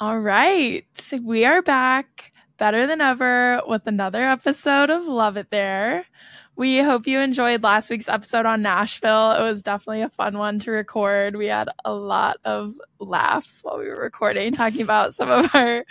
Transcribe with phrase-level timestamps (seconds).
[0.00, 0.86] All right.
[1.24, 6.04] We are back better than ever with another episode of Love It There.
[6.54, 9.32] We hope you enjoyed last week's episode on Nashville.
[9.32, 11.34] It was definitely a fun one to record.
[11.34, 15.84] We had a lot of laughs while we were recording, talking about some of our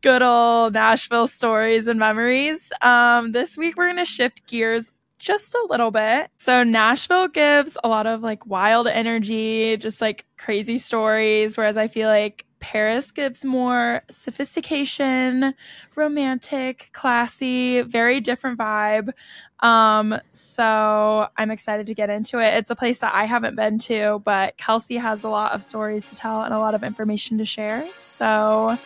[0.00, 2.72] good old Nashville stories and memories.
[2.82, 4.90] Um, this week, we're going to shift gears
[5.20, 6.28] just a little bit.
[6.38, 11.86] So, Nashville gives a lot of like wild energy, just like crazy stories, whereas I
[11.86, 15.54] feel like Paris gives more sophistication,
[15.96, 19.12] romantic, classy, very different vibe.
[19.60, 22.54] Um, so I'm excited to get into it.
[22.54, 26.08] It's a place that I haven't been to, but Kelsey has a lot of stories
[26.08, 27.86] to tell and a lot of information to share.
[27.96, 28.78] So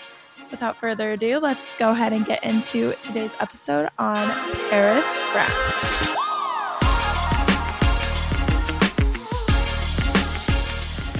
[0.50, 4.28] without further ado, let's go ahead and get into today's episode on
[4.70, 6.27] Paris, France.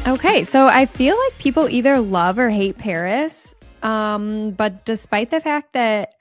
[0.09, 3.55] Okay, so I feel like people either love or hate Paris.
[3.83, 6.15] Um, but despite the fact that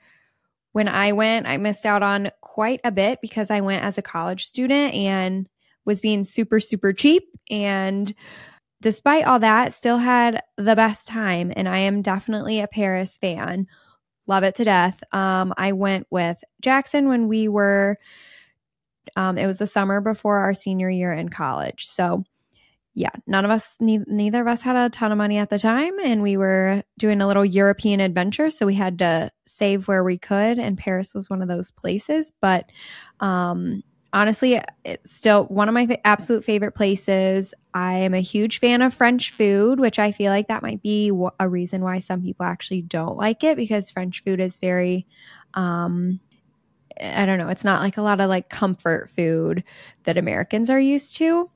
[0.72, 4.02] when I went, I missed out on quite a bit because I went as a
[4.02, 5.48] college student and
[5.86, 7.22] was being super, super cheap.
[7.50, 8.12] And
[8.82, 11.50] despite all that, still had the best time.
[11.56, 13.68] And I am definitely a Paris fan.
[14.26, 15.02] Love it to death.
[15.12, 17.96] Um, I went with Jackson when we were,
[19.16, 21.86] um, it was the summer before our senior year in college.
[21.86, 22.24] So,
[22.98, 25.58] yeah, none of us, ne- neither of us had a ton of money at the
[25.58, 30.02] time, and we were doing a little European adventure, so we had to save where
[30.02, 32.32] we could, and Paris was one of those places.
[32.40, 32.72] But
[33.20, 37.54] um, honestly, it's still one of my absolute favorite places.
[37.72, 41.12] I am a huge fan of French food, which I feel like that might be
[41.38, 45.06] a reason why some people actually don't like it because French food is very
[45.54, 46.18] um,
[47.00, 49.62] I don't know, it's not like a lot of like comfort food
[50.04, 51.48] that Americans are used to.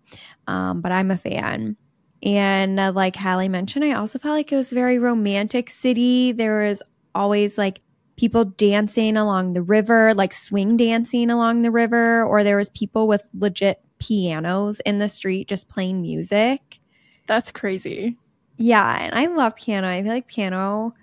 [0.46, 1.76] Um, but I'm a fan.
[2.22, 6.32] And uh, like Hallie mentioned, I also felt like it was a very romantic city.
[6.32, 6.82] There was
[7.14, 7.80] always like
[8.16, 13.08] people dancing along the river, like swing dancing along the river, or there was people
[13.08, 16.78] with legit pianos in the street just playing music.
[17.26, 18.16] That's crazy.
[18.58, 19.88] Yeah, and I love piano.
[19.88, 20.94] I feel like piano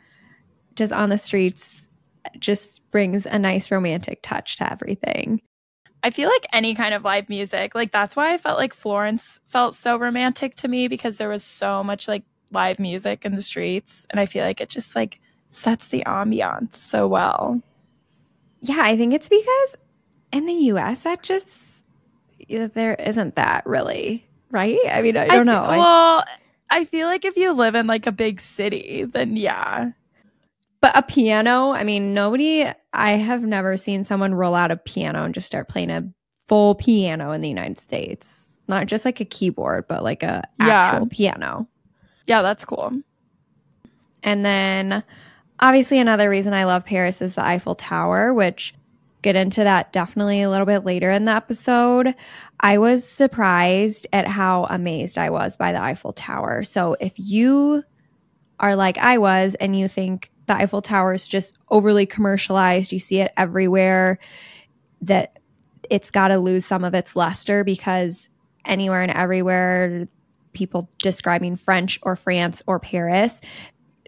[0.76, 1.88] just on the streets
[2.38, 5.42] just brings a nice romantic touch to everything.
[6.04, 9.40] I feel like any kind of live music, like that's why I felt like Florence
[9.48, 13.42] felt so romantic to me because there was so much like live music in the
[13.42, 14.08] streets.
[14.10, 17.62] And I feel like it just like sets the ambiance so well.
[18.62, 19.76] Yeah, I think it's because
[20.32, 21.84] in the US, that just,
[22.48, 24.80] there isn't that really, right?
[24.90, 25.68] I mean, I don't I know.
[25.68, 26.26] well,
[26.70, 29.92] I feel like if you live in like a big city, then yeah.
[30.82, 35.24] But a piano, I mean, nobody, I have never seen someone roll out a piano
[35.26, 36.10] and just start playing a
[36.48, 38.60] full piano in the United States.
[38.68, 41.68] Not just like a keyboard, but like a actual piano.
[42.28, 42.94] Yeah, that's cool.
[44.24, 45.04] And then
[45.60, 48.74] obviously another reason I love Paris is the Eiffel Tower, which
[49.22, 52.16] get into that definitely a little bit later in the episode.
[52.60, 56.64] I was surprised at how amazed I was by the Eiffel Tower.
[56.64, 57.84] So if you
[58.60, 62.92] are like I was and you think the Eiffel Tower is just overly commercialized.
[62.92, 64.20] You see it everywhere.
[65.02, 65.40] That
[65.90, 68.30] it's got to lose some of its luster because
[68.66, 70.08] anywhere and everywhere,
[70.54, 73.42] people describing French or France or Paris,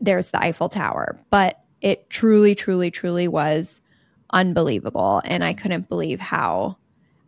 [0.01, 1.19] there's the Eiffel Tower.
[1.29, 3.79] But it truly, truly, truly was
[4.31, 5.21] unbelievable.
[5.23, 6.77] And I couldn't believe how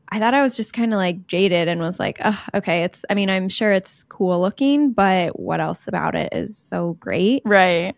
[0.10, 3.06] I thought I was just kind of like jaded and was like, oh, okay, it's,
[3.10, 7.42] I mean, I'm sure it's cool looking, but what else about it is so great?
[7.46, 7.96] Right.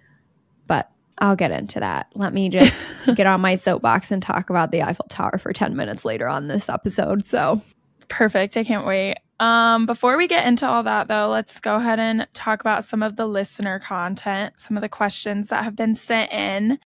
[1.20, 2.08] I'll get into that.
[2.14, 2.76] Let me just
[3.16, 6.48] get on my soapbox and talk about the Eiffel Tower for 10 minutes later on
[6.48, 7.26] this episode.
[7.26, 7.62] So
[8.08, 8.58] perfect.
[8.58, 9.18] I can't wait.
[9.40, 13.03] Um, before we get into all that, though, let's go ahead and talk about some
[13.03, 16.80] of the listener content, some of the questions that have been sent in.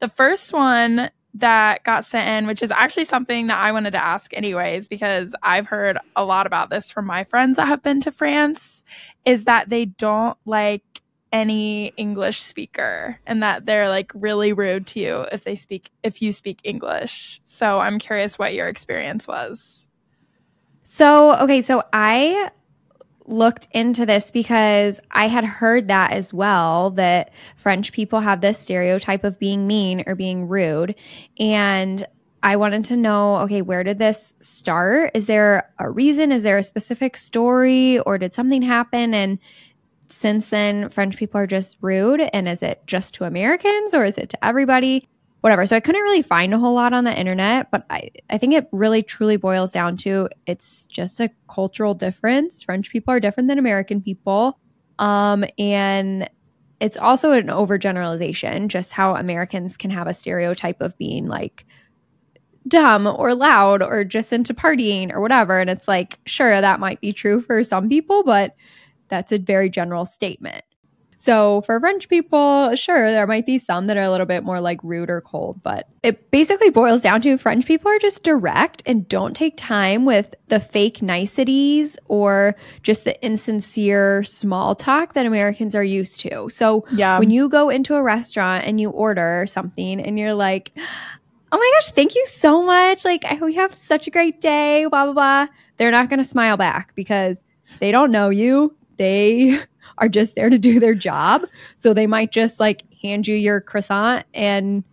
[0.00, 4.02] The first one that got sent in, which is actually something that I wanted to
[4.02, 8.00] ask, anyways, because I've heard a lot about this from my friends that have been
[8.02, 8.84] to France,
[9.24, 11.02] is that they don't like
[11.36, 16.22] any English speaker and that they're like really rude to you if they speak if
[16.22, 17.40] you speak English.
[17.44, 19.88] So I'm curious what your experience was.
[20.82, 22.50] So, okay, so I
[23.26, 28.58] looked into this because I had heard that as well that French people have this
[28.58, 30.94] stereotype of being mean or being rude
[31.38, 32.06] and
[32.42, 35.10] I wanted to know okay, where did this start?
[35.14, 36.30] Is there a reason?
[36.30, 39.40] Is there a specific story or did something happen and
[40.08, 42.20] since then French people are just rude?
[42.32, 45.08] And is it just to Americans or is it to everybody?
[45.40, 45.66] Whatever.
[45.66, 48.54] So I couldn't really find a whole lot on the internet, but I, I think
[48.54, 52.62] it really truly boils down to it's just a cultural difference.
[52.62, 54.58] French people are different than American people.
[54.98, 56.28] Um, and
[56.80, 61.64] it's also an overgeneralization, just how Americans can have a stereotype of being like
[62.68, 65.60] dumb or loud or just into partying or whatever.
[65.60, 68.56] And it's like, sure, that might be true for some people, but
[69.08, 70.64] that's a very general statement.
[71.18, 74.60] So for French people, sure, there might be some that are a little bit more
[74.60, 78.82] like rude or cold, but it basically boils down to French people are just direct
[78.84, 85.24] and don't take time with the fake niceties or just the insincere small talk that
[85.24, 86.50] Americans are used to.
[86.50, 87.18] So Yeah.
[87.18, 90.72] when you go into a restaurant and you order something and you're like,
[91.50, 93.06] oh my gosh, thank you so much.
[93.06, 95.46] Like, I hope you have such a great day, blah, blah, blah.
[95.78, 97.46] They're not going to smile back because
[97.80, 98.76] they don't know you.
[98.96, 99.58] They
[99.98, 101.42] are just there to do their job.
[101.74, 104.84] So they might just like hand you your croissant and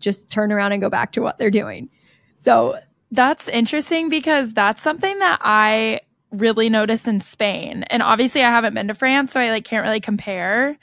[0.00, 1.88] just turn around and go back to what they're doing.
[2.36, 2.78] So
[3.10, 6.00] That's interesting because that's something that I
[6.32, 7.84] really noticed in Spain.
[7.84, 10.76] And obviously I haven't been to France, so I like can't really compare.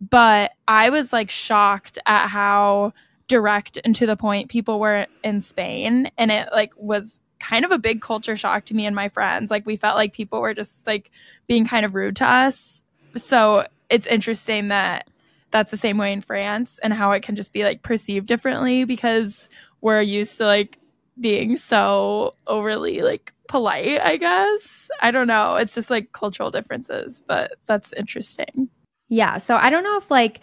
[0.00, 2.92] But I was like shocked at how
[3.28, 6.10] direct and to the point people were in Spain.
[6.16, 9.50] And it like was kind of a big culture shock to me and my friends.
[9.50, 11.10] Like we felt like people were just like
[11.46, 12.84] being kind of rude to us.
[13.16, 15.10] So it's interesting that
[15.50, 18.84] that's the same way in France and how it can just be like perceived differently
[18.84, 19.48] because
[19.80, 20.78] we're used to like
[21.20, 24.90] being so overly like polite, I guess.
[25.00, 25.54] I don't know.
[25.54, 28.68] It's just like cultural differences, but that's interesting.
[29.08, 29.38] Yeah.
[29.38, 30.40] So I don't know if like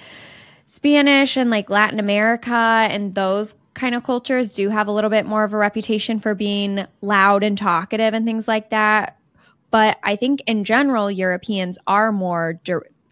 [0.65, 5.25] Spanish and like Latin America and those kind of cultures do have a little bit
[5.25, 9.17] more of a reputation for being loud and talkative and things like that.
[9.71, 12.59] But I think in general, Europeans are more,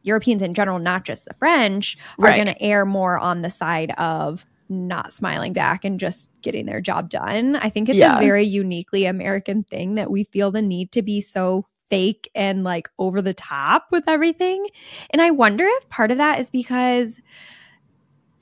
[0.04, 2.36] Europeans in general, not just the French, are Right.
[2.36, 6.82] going to err more on the side of not smiling back and just getting their
[6.82, 7.56] job done.
[7.58, 8.18] I think it's Yeah.
[8.18, 12.64] a very uniquely American thing that we feel the need to be so fake and
[12.64, 14.66] like over the top with everything.
[15.12, 17.20] And I wonder if part of that is because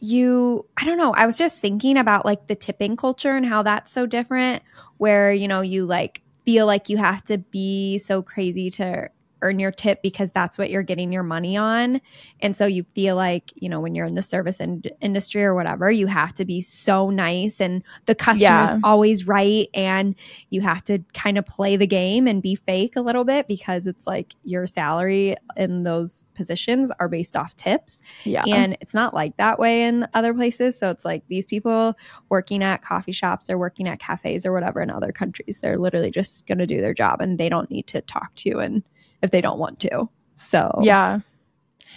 [0.04, 3.64] you, I don't know, I was just thinking about like the tipping culture and how
[3.64, 4.62] that's so different,
[4.98, 9.10] where, you know, you like feel like you have to be so crazy to
[9.44, 12.02] earn your tip because that's what you're getting your money on.
[12.40, 15.54] And so you feel like, you know, when you're in the service ind- industry or
[15.54, 18.80] whatever, you have to be so nice and the customer's Yeah.
[18.84, 19.68] always right.
[19.74, 20.16] And
[20.50, 23.86] you have to kind of play the game and be fake a little bit because
[23.86, 28.02] it's like your salary in those positions are based off tips.
[28.24, 28.44] Yeah.
[28.48, 30.80] And it's not like that way in other places.
[30.80, 31.96] So it's like these people
[32.30, 36.12] working at coffee shops or working at cafes or whatever in other countries, they're literally
[36.12, 38.84] just going to do their job and they don't need to talk to you and
[39.24, 40.08] if they don't want to.
[40.36, 41.20] So yeah.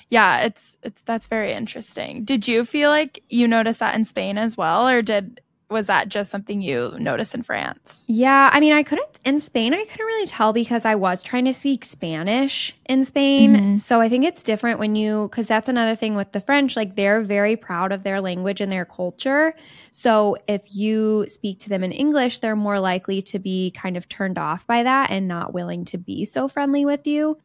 [0.08, 2.25] Yeah, it's it's that's very interesting.
[2.25, 6.09] Did you feel like you noticed that in Spain as well or did was that
[6.09, 8.05] just something you noticed in France?
[8.07, 9.75] Yeah, I mean, I couldn't in Spain.
[9.75, 13.57] I couldn't really tell because I was trying to speak Spanish in Spain.
[13.57, 13.77] Mhm.
[13.77, 16.77] So I think it's different when you because that's another thing with the French.
[16.77, 19.55] Like they're very proud of their language and their culture.
[19.91, 24.09] So if you speak to them in English, they're more likely to be kind of
[24.09, 27.39] turned off by that and not willing to be so friendly with you.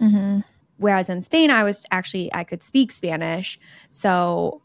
[0.00, 0.40] Mm-hmm.
[0.78, 3.58] Whereas in Spain, I was actually I could speak Spanish,
[3.90, 4.61] so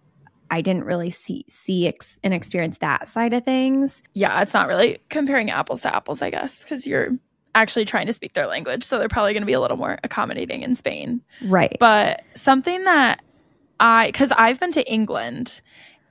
[0.50, 4.04] I didn't really see see ex- and experience that side of things.
[4.14, 7.12] Yeah, it's not really comparing apples to apples, I guess, because you're
[7.56, 8.84] actually trying to speak their language.
[8.84, 11.22] So they're probably going to be a little more accommodating in Spain.
[11.44, 11.76] Right.
[11.80, 13.22] But something that
[13.80, 15.62] I, because I've been to England,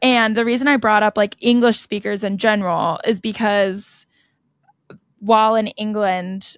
[0.03, 4.07] and the reason I brought up like English speakers in general is because
[5.21, 6.57] while in England,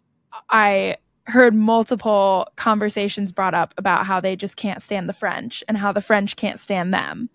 [0.51, 0.97] I
[1.29, 5.93] heard multiple conversations brought up about how they just can't stand the French and how
[5.93, 7.29] the French can't stand them.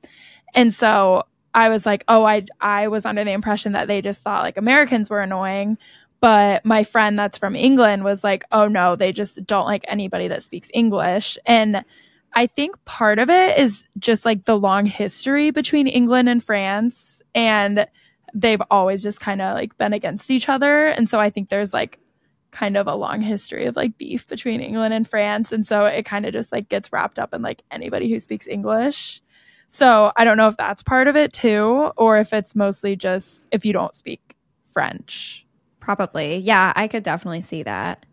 [0.54, 1.24] And so
[1.54, 4.58] I was like, oh, I I was under the impression that they just thought like
[4.58, 5.78] Americans were annoying.
[6.20, 10.28] But my friend that's from England was like, oh no, they just don't like anybody
[10.30, 11.38] that speaks English.
[11.46, 11.84] And
[12.34, 17.22] I think part of it is just like the long history between England and France.
[17.36, 17.86] And
[18.34, 20.88] they've always just kind of like been against each other.
[20.88, 22.00] And so I think there's like
[22.54, 25.52] kind of a long history of like beef between England and France.
[25.52, 28.48] And so it kind of just like gets wrapped up in like anybody who speaks
[28.48, 29.22] English.
[29.68, 33.48] So I don't know if that's part of it too, or if it's mostly just
[33.52, 35.46] if you don't speak French.
[35.80, 36.38] Probably.
[36.38, 38.06] Yeah, I could definitely see that.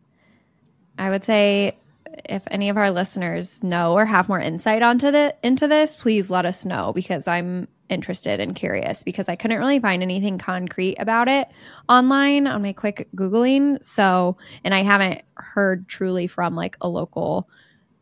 [0.98, 1.76] I would say
[2.24, 6.30] if any of our listeners know or have more insight onto the into this, please
[6.30, 10.96] let us know because I'm interested and curious because I couldn't really find anything concrete
[10.98, 11.48] about it
[11.88, 13.82] online on my quick googling.
[13.84, 17.48] So, and I haven't heard truly from like a local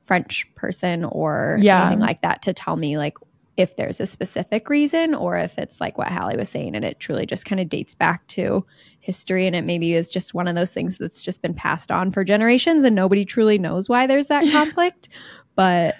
[0.02, 1.82] French person or Yeah.
[1.86, 3.16] anything like that to tell me like
[3.56, 7.00] if there's a specific reason or if it's like what Hallie was saying and it
[7.00, 8.64] truly just kind of dates back to
[9.00, 12.12] history and it maybe is just one of those things that's just been passed on
[12.12, 15.08] for generations and nobody truly knows why there's that conflict.
[15.56, 15.96] But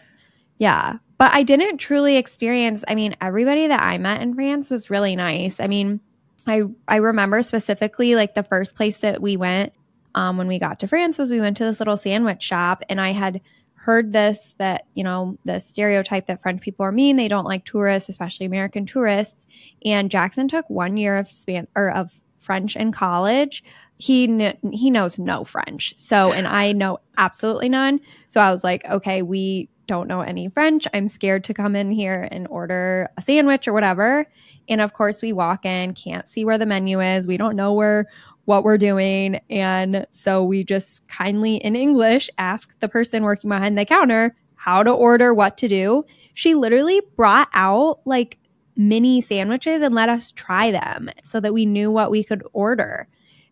[0.58, 2.84] yeah, but I didn't truly experience.
[2.86, 5.60] I mean, everybody that I met in France was really nice.
[5.60, 6.00] I mean,
[6.46, 9.72] I I remember specifically like the first place that we went
[10.14, 13.00] um, when we got to France was we went to this little sandwich shop, and
[13.00, 13.40] I had
[13.74, 17.16] heard this that you know the stereotype that French people are mean.
[17.16, 19.48] They don't like tourists, especially American tourists.
[19.84, 23.64] And Jackson took one year of span or of French in college.
[23.98, 28.00] He kn- he knows no French, so and I know absolutely none.
[28.28, 30.86] So I was like, okay, we don't know any French.
[30.94, 34.26] I'm scared to come in here and order a sandwich or whatever.
[34.68, 37.26] And of course, we walk in, can't see where the menu is.
[37.26, 38.06] We don't know where
[38.44, 39.40] what we're doing.
[39.50, 44.82] And so we just kindly in English ask the person working behind the counter how
[44.82, 46.04] to order, what to do.
[46.34, 48.38] She literally brought out like
[48.76, 53.08] mini sandwiches and let us try them so that we knew what we could order.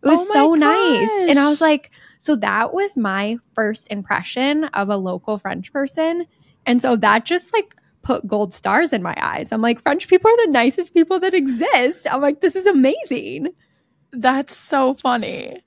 [0.06, 1.30] It was Oh so nice.
[1.30, 6.26] And I was like, so that was my first impression of a local French person.
[6.64, 9.50] And so that just like put gold stars in my eyes.
[9.50, 12.06] I'm like, French people are the nicest people that exist.
[12.10, 13.48] I'm like, this is amazing.
[14.12, 15.62] That's so funny.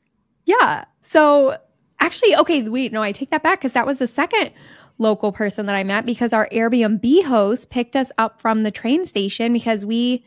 [0.46, 0.86] Yeah.
[1.02, 1.58] So
[2.00, 4.52] actually, okay, wait, no, I take that back because that was the second
[4.98, 9.06] local person that I met because our Airbnb host picked us up from the train
[9.06, 10.26] station because we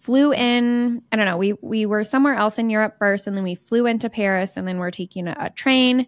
[0.00, 3.44] flew in i don't know we we were somewhere else in europe first and then
[3.44, 6.06] we flew into paris and then we're taking a, a train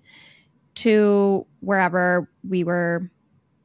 [0.74, 3.10] to wherever we were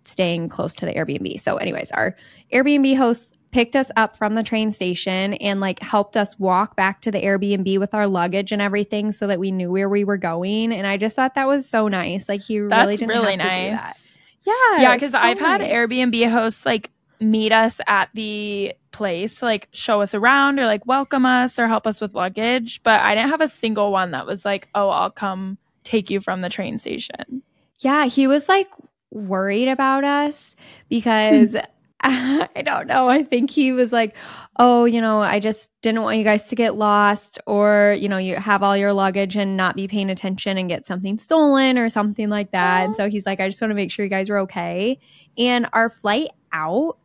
[0.03, 2.15] staying close to the airbnb so anyways our
[2.53, 6.99] airbnb host picked us up from the train station and like helped us walk back
[7.01, 10.17] to the airbnb with our luggage and everything so that we knew where we were
[10.17, 13.41] going and i just thought that was so nice like he really didn't really have
[13.41, 13.75] to do that.
[13.75, 14.19] nice.
[14.45, 15.61] yeah Yeah, because so I've had.
[15.61, 21.25] Airbnb hosts like meet us at the place, like show us around or like welcome
[21.25, 22.81] us or help us with luggage.
[22.83, 26.19] But I didn't have a single one that was like, oh, I'll come take you
[26.19, 27.41] from the train station.
[27.79, 28.67] Yeah, he was like
[29.11, 30.55] worried about us
[30.89, 31.55] because
[32.03, 33.09] I don't know.
[33.09, 34.15] I think he was like,
[34.59, 38.17] oh, you know, I just didn't want you guys to get lost or, you know,
[38.17, 41.89] you have all your luggage and not be paying attention and get something stolen or
[41.89, 42.85] something like that.
[42.85, 44.99] And so he's like, I just want to make sure you guys are okay.
[45.39, 46.97] And our flight out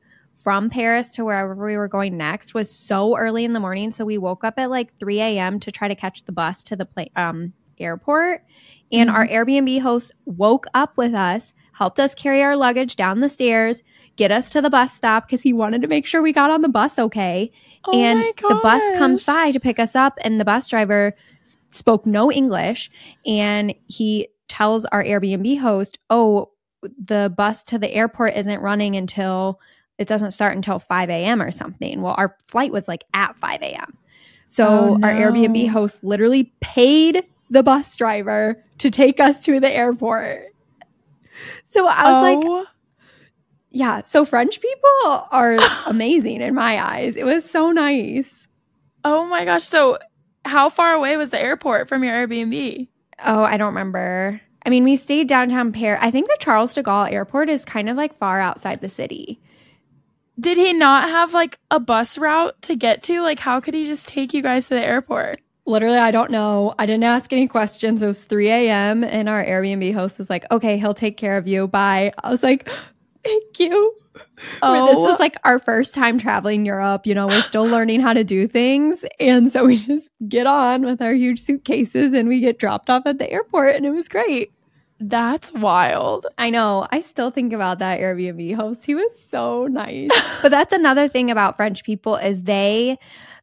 [0.42, 3.92] from Paris to wherever we were going next was so early in the morning.
[3.92, 5.60] So we woke up at like 3 a.m.
[5.60, 8.44] to try to catch the bus to the um, airport.
[8.90, 13.28] And our Airbnb host woke up with us, helped us carry our luggage down the
[13.28, 13.82] stairs,
[14.16, 16.60] get us to the bus stop because he wanted to make sure we got on
[16.60, 17.50] the bus okay.
[17.86, 21.56] Oh and the bus comes by to pick us up, and the bus driver s-
[21.70, 22.90] spoke no English.
[23.24, 26.50] And he tells our Airbnb host, Oh,
[26.82, 29.60] the bus to the airport isn't running until
[30.02, 31.40] it doesn't start until 5 a.m.
[31.40, 32.02] or something.
[32.02, 33.96] Well, our flight was like at 5 a.m.
[34.46, 39.70] So Oh, our Airbnb host literally paid the bus driver to take us to the
[39.70, 40.48] airport.
[41.64, 42.66] So I was like, Oh,
[43.70, 45.56] yeah, so French people are
[45.86, 47.16] amazing in my eyes.
[47.16, 48.46] It was so nice.
[49.04, 49.64] oh my gosh.
[49.64, 49.98] So,
[50.44, 52.88] how far away was the airport from your Airbnb?
[53.24, 54.40] Oh, I don't remember.
[54.66, 56.00] I mean, we stayed downtown Paris.
[56.02, 59.40] I think the Charles de Gaulle airport is kind of like far outside the city.
[60.40, 63.20] Did he not have like a bus route to get to?
[63.20, 65.40] Like, how could he just take you guys to the airport?
[65.64, 66.74] Literally, I don't know.
[66.78, 68.02] I didn't ask any questions.
[68.02, 69.04] It was 3 a.m.
[69.04, 71.68] and our Airbnb host was like, okay, he'll take care of you.
[71.68, 72.12] Bye.
[72.22, 72.68] I was like,
[73.24, 73.94] thank you.
[74.60, 75.06] Where This oh.
[75.06, 77.06] was like our first time traveling Europe.
[77.06, 79.04] You know, we're still learning how to do things.
[79.20, 83.04] And so we just get on with our huge suitcases and we get dropped off
[83.06, 84.52] at the airport and it was great.
[85.08, 86.26] That's wild.
[86.38, 86.86] I know.
[86.90, 88.84] I still think about that Airbnb host.
[88.86, 90.10] He was so nice.
[90.42, 92.98] but that's another thing about French people is they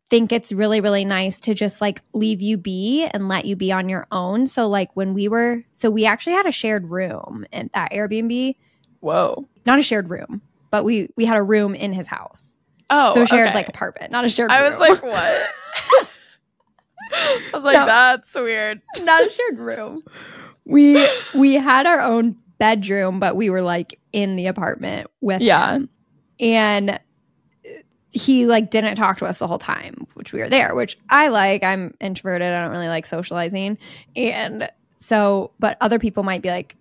[0.09, 3.71] think it's really really nice to just like leave you be and let you be
[3.71, 4.47] on your own.
[4.47, 8.55] So like when we were so we actually had a shared room in that Airbnb,
[9.01, 9.47] Whoa.
[9.65, 12.57] not a shared room, but we we had a room in his house.
[12.89, 13.55] Oh, so shared okay.
[13.55, 14.71] like apartment, not a shared I room.
[14.71, 15.47] was like, what?
[17.11, 17.85] I was like, No.
[17.85, 18.81] that's weird.
[19.01, 20.03] not a shared room.
[20.69, 25.73] We we had our own bedroom, but we were like in the apartment with Yeah.
[25.75, 25.89] him.
[26.39, 26.99] And
[28.11, 31.27] he like didn't talk to us the whole time, which we were there, which I
[31.27, 31.63] like.
[31.63, 32.51] I'm introverted.
[32.51, 33.77] I don't really like socializing.
[34.15, 36.75] And so, but other people might be like,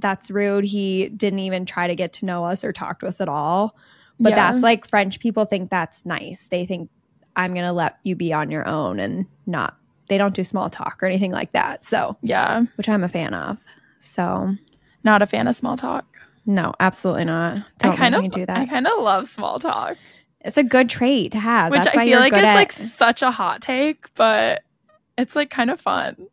[0.00, 0.64] that's rude.
[0.64, 3.76] He didn't even try to get to know us or talk to us at all.
[4.20, 4.36] But Yeah.
[4.52, 6.46] that's like French people think that's nice.
[6.50, 6.90] They think
[7.36, 9.76] I'm going to let you be on your own and not,
[10.08, 11.84] they don't do small talk or anything like that.
[11.84, 12.64] So, Yeah.
[12.76, 13.58] which I'm a fan of.
[14.00, 14.54] So,
[15.02, 16.04] Not a fan of small talk.
[16.46, 17.58] no, absolutely not.
[17.78, 19.96] Don't I kind of me do I kind of love small talk,
[20.40, 21.70] It's a good trait to have.
[21.70, 24.62] which That's why I feel like is at, like such a hot take, but
[25.16, 26.26] it's like kind of fun.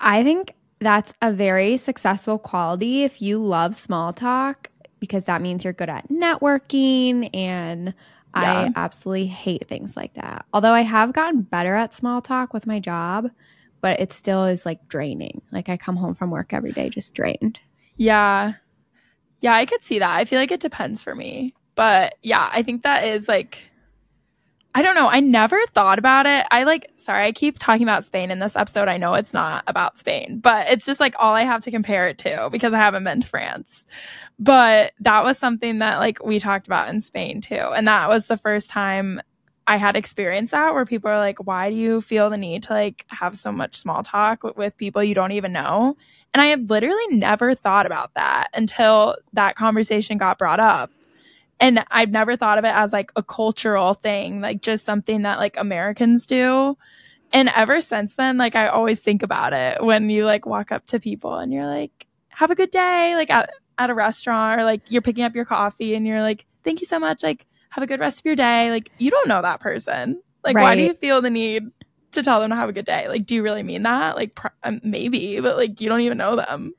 [0.00, 4.68] I think that's a very successful quality if you love small talk
[5.00, 7.94] because that means you're good at networking and
[8.34, 8.70] Yeah.
[8.70, 10.46] I absolutely hate things like that.
[10.52, 13.30] Although I have gotten better at small talk with my job,
[13.80, 15.42] but it still is like draining.
[15.52, 17.60] Like I come home from work every day just drained.
[17.96, 18.54] Yeah.
[19.40, 20.16] Yeah, I could see that.
[20.16, 21.54] I feel like it depends for me.
[21.74, 23.68] But yeah, I think that is like
[24.76, 25.08] I don't know.
[25.08, 26.46] I never thought about it.
[26.50, 28.88] I like sorry, I keep talking about Spain in this episode.
[28.88, 32.08] I know it's not about Spain, but it's just like all I have to compare
[32.08, 33.86] it to because I haven't been to France.
[34.38, 37.54] But that was something that like we talked about in Spain too.
[37.54, 39.20] And that was the first time
[39.66, 42.72] I had experienced that where people are like, why do you feel the need to
[42.72, 45.96] like have so much small talk with, with people you don't even know?
[46.34, 50.90] And I had literally never thought about that until that conversation got brought up.
[51.60, 55.38] And I've never thought of it as like a cultural thing, like just something that
[55.38, 56.76] like Americans do.
[57.32, 60.86] And ever since then, like I always think about it when you like walk up
[60.86, 64.64] to people and you're like, have a good day, like at, at a restaurant or
[64.64, 67.22] like you're picking up your coffee and you're like, thank you so much.
[67.22, 68.70] Like, have a good rest of your day.
[68.70, 70.22] Like, you don't know that person.
[70.44, 71.64] Like, why do you feel the need
[72.12, 73.08] to tell them to have a good day?
[73.08, 74.14] Like, do you really mean that?
[74.14, 76.74] Like, pr- um, maybe, but like, you don't even know them.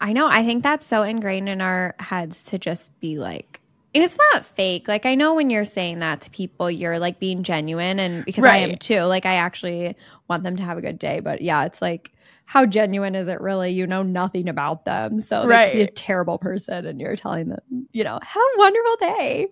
[0.00, 0.26] I know.
[0.28, 3.60] I think that's so ingrained in our heads to just be like,
[3.94, 4.88] and it's not fake.
[4.88, 7.98] Like, I know when you're saying that to people, you're like being genuine.
[7.98, 9.96] And because I am too, like, I actually
[10.28, 11.20] want them to have a good day.
[11.20, 12.10] But yeah, it's like,
[12.44, 13.70] how genuine is it really?
[13.70, 15.20] You know nothing about them.
[15.20, 18.58] So they could be a terrible person and you're telling them, you know, have a
[18.58, 19.48] wonderful day.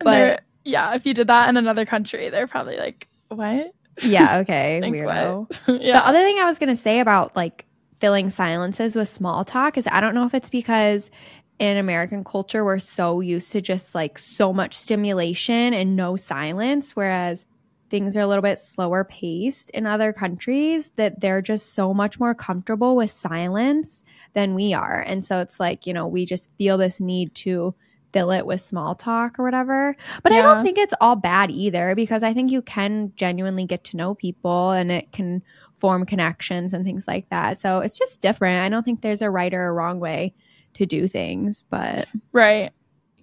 [0.00, 3.72] But- yeah, if you did that in another country, they're probably like, what?
[4.02, 5.46] Yeah, okay, weirdo.
[5.80, 5.92] yeah.
[5.92, 7.64] The other thing I was to say about like
[8.00, 11.10] filling silences with small talk is I don't know if it's because
[11.58, 16.94] in American culture we're so used to just like so much stimulation and no silence
[16.94, 17.46] whereas
[17.90, 22.20] things are a little bit slower paced in other countries that they're just so much
[22.20, 25.00] more comfortable with silence than we are.
[25.00, 27.74] And so it's like, you know, we just feel this need to
[28.12, 29.96] fill it with small talk or whatever.
[30.22, 33.84] But I don't think it's all bad either because I think you can genuinely get
[33.84, 35.42] to know people and it can
[35.76, 37.58] form connections and things like that.
[37.58, 38.62] So it's just different.
[38.62, 40.34] I don't think there's a right or a wrong way
[40.74, 42.72] to do things, but Right.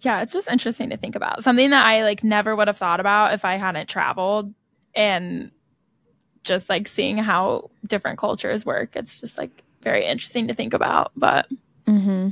[0.01, 1.43] Yeah, it's just interesting to think about.
[1.43, 4.53] Something that I like never would have thought about if I hadn't traveled
[4.93, 5.51] and
[6.43, 8.95] just like seeing how different cultures work.
[8.95, 11.11] It's just like very interesting to think about.
[11.15, 11.47] But
[11.87, 12.29] Mm-hmm.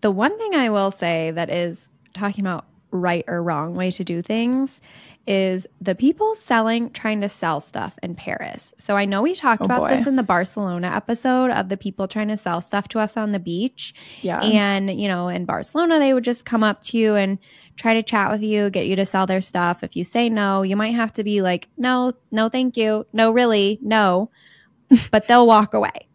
[0.00, 4.04] The one thing I will say that is talking about right or wrong way to
[4.04, 4.80] do things
[5.26, 8.74] is the people selling, trying to sell stuff in Paris.
[8.78, 9.88] So I know we talked Oh, about boy.
[9.88, 13.32] this in the Barcelona episode of the people trying to sell stuff to us on
[13.32, 13.94] the beach.
[14.22, 14.40] yeah.
[14.40, 17.38] And, you know, in Barcelona, they would just come up to you and
[17.76, 19.84] try to chat with you, get you to sell their stuff.
[19.84, 23.06] If you say no, you might have to be like, no, no, thank you.
[23.12, 24.30] No, really, no.
[25.12, 26.08] but they'll walk away.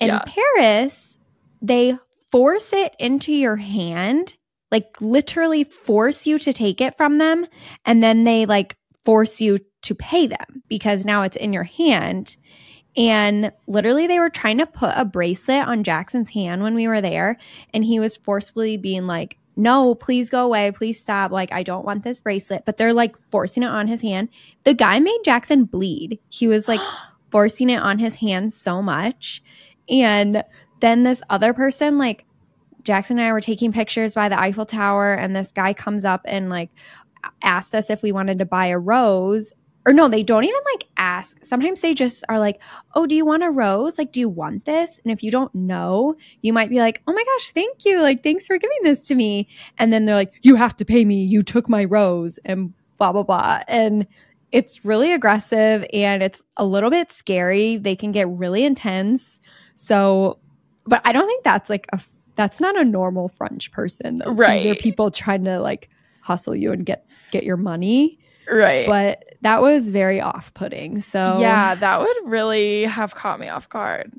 [0.00, 0.22] In Yeah.
[0.26, 1.18] Paris,
[1.60, 1.96] they
[2.30, 4.34] force it into your hand,
[4.74, 7.46] like literally force you to take it from them.
[7.86, 12.36] And then they like force you to pay them because now it's in your hand.
[12.96, 17.00] And literally, they were trying to put a bracelet on Jackson's hand when we were
[17.00, 17.36] there.
[17.72, 20.72] And he was forcefully being like, no, please go away.
[20.72, 21.30] Please stop.
[21.30, 22.64] Like, I don't want this bracelet.
[22.66, 24.28] But they're like forcing it on his hand.
[24.64, 26.18] The guy made Jackson bleed.
[26.30, 26.80] He was like
[27.30, 29.40] forcing it on his hand so much.
[29.88, 30.42] And
[30.80, 32.24] then this other person, like,
[32.84, 36.22] Jackson and I were taking pictures by the Eiffel Tower, and this guy comes up
[36.24, 36.70] and like
[37.42, 39.52] asked us if we wanted to buy a rose.
[39.86, 41.44] Or no, they don't even like ask.
[41.44, 42.62] Sometimes they just are like,
[42.94, 43.98] "Oh, do you want a rose?
[43.98, 47.12] Like, do you want this?" And if you don't know, you might be like, "Oh
[47.12, 48.00] my gosh, thank you!
[48.00, 51.04] Like, thanks for giving this to me." And then they're like, "You have to pay
[51.04, 51.24] me.
[51.24, 53.60] You took my rose," and blah blah blah.
[53.68, 54.06] And
[54.52, 57.76] it's really aggressive and it's a little bit scary.
[57.76, 59.40] They can get really intense.
[59.74, 60.38] So,
[60.86, 61.98] but I don't think that's like a
[62.36, 64.18] that's not a normal French person.
[64.18, 64.32] Though.
[64.32, 64.62] Right.
[64.62, 65.88] These are people trying to like
[66.20, 68.18] hustle you and get get your money.
[68.50, 68.86] right.
[68.86, 71.00] But that was very off-putting.
[71.00, 74.12] So yeah, that would really have caught me off guard.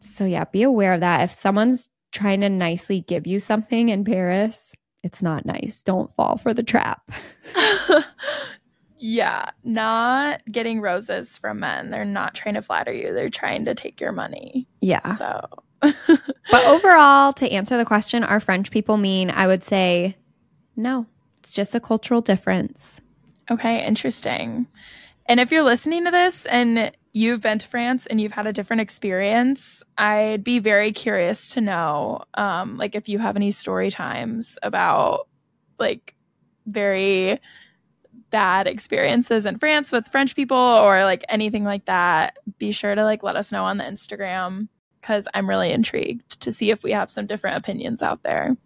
[0.00, 1.24] So yeah, be aware of that.
[1.24, 5.82] If someone's trying to nicely give you something in Paris, it's not nice.
[5.82, 7.10] Don't fall for the trap.
[8.98, 11.90] yeah, not getting roses from men.
[11.90, 13.12] They're not trying to flatter you.
[13.12, 14.66] They're trying to take your money.
[14.80, 15.14] Yeah.
[15.14, 15.46] So,
[16.50, 19.30] But overall, to answer the question, are French people mean?
[19.30, 20.16] I would say
[20.76, 21.06] no.
[21.38, 23.00] It's just a cultural difference.
[23.50, 24.66] okay, interesting.
[25.26, 28.52] And if you're listening to this and you've been to France and you've had a
[28.52, 33.90] different experience, I'd be very curious to know, um, like if you have any story
[33.90, 35.28] times about
[35.78, 36.14] like
[36.66, 37.40] very
[38.30, 42.38] bad experiences in France with French people or like anything like that.
[42.58, 44.68] Be sure to like let us know on the Instagram
[45.00, 48.56] because I'm really intrigued to see if we have some different opinions out there.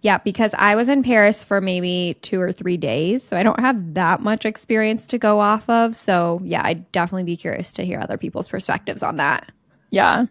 [0.00, 3.22] Yeah, because I was in Paris for maybe two or three days.
[3.24, 5.96] So I don't have that much experience to go off of.
[5.96, 9.50] So yeah, I'd definitely be curious to hear other people's perspectives on that.
[9.90, 10.26] Yeah.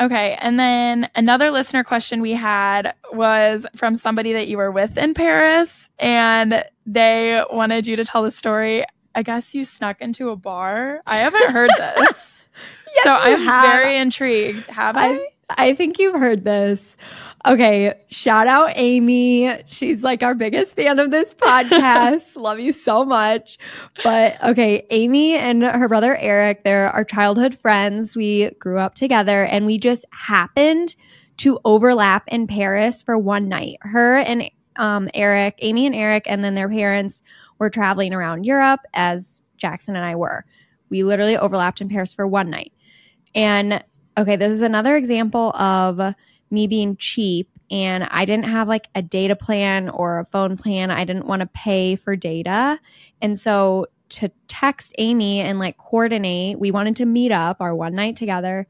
[0.00, 0.36] Okay.
[0.40, 5.14] And then another listener question we had was from somebody that you were with in
[5.14, 8.84] Paris, and they wanted you to tell the story.
[9.14, 11.00] I guess you snuck into a bar.
[11.06, 12.33] I haven't heard this.
[12.94, 13.72] Yes, so I'm have.
[13.72, 14.66] very intrigued.
[14.68, 15.14] Have I?
[15.14, 16.96] I, I think you've heard this.
[17.46, 19.62] Okay, shout out Amy.
[19.66, 22.36] She's like our biggest fan of this podcast.
[22.36, 23.58] Love you so much.
[24.02, 28.16] But okay, Amy and her brother Eric, they're our childhood friends.
[28.16, 30.96] We grew up together and we just happened
[31.38, 33.76] to overlap in Paris for one night.
[33.82, 37.22] Her and um, Eric, Amy and Eric, and then their parents
[37.58, 40.44] were traveling around Europe as Jackson and I were.
[40.88, 42.72] We literally overlapped in Paris for one night.
[43.34, 43.84] And
[44.16, 46.14] okay, this is another example of
[46.50, 50.90] me being cheap and I didn't have like a data plan or a phone plan.
[50.90, 52.78] I didn't want to pay for data.
[53.20, 57.94] And so to text Amy and like coordinate, we wanted to meet up our one
[57.94, 58.66] night together.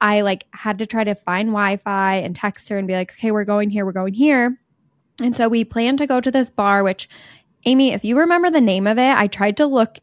[0.00, 3.30] I like had to try to find Wi-Fi and text her and be like, "Okay,
[3.30, 4.58] we're going here, we're going here."
[5.20, 7.08] And so we planned to go to this bar which
[7.64, 9.98] Amy, if you remember the name of it, I tried to look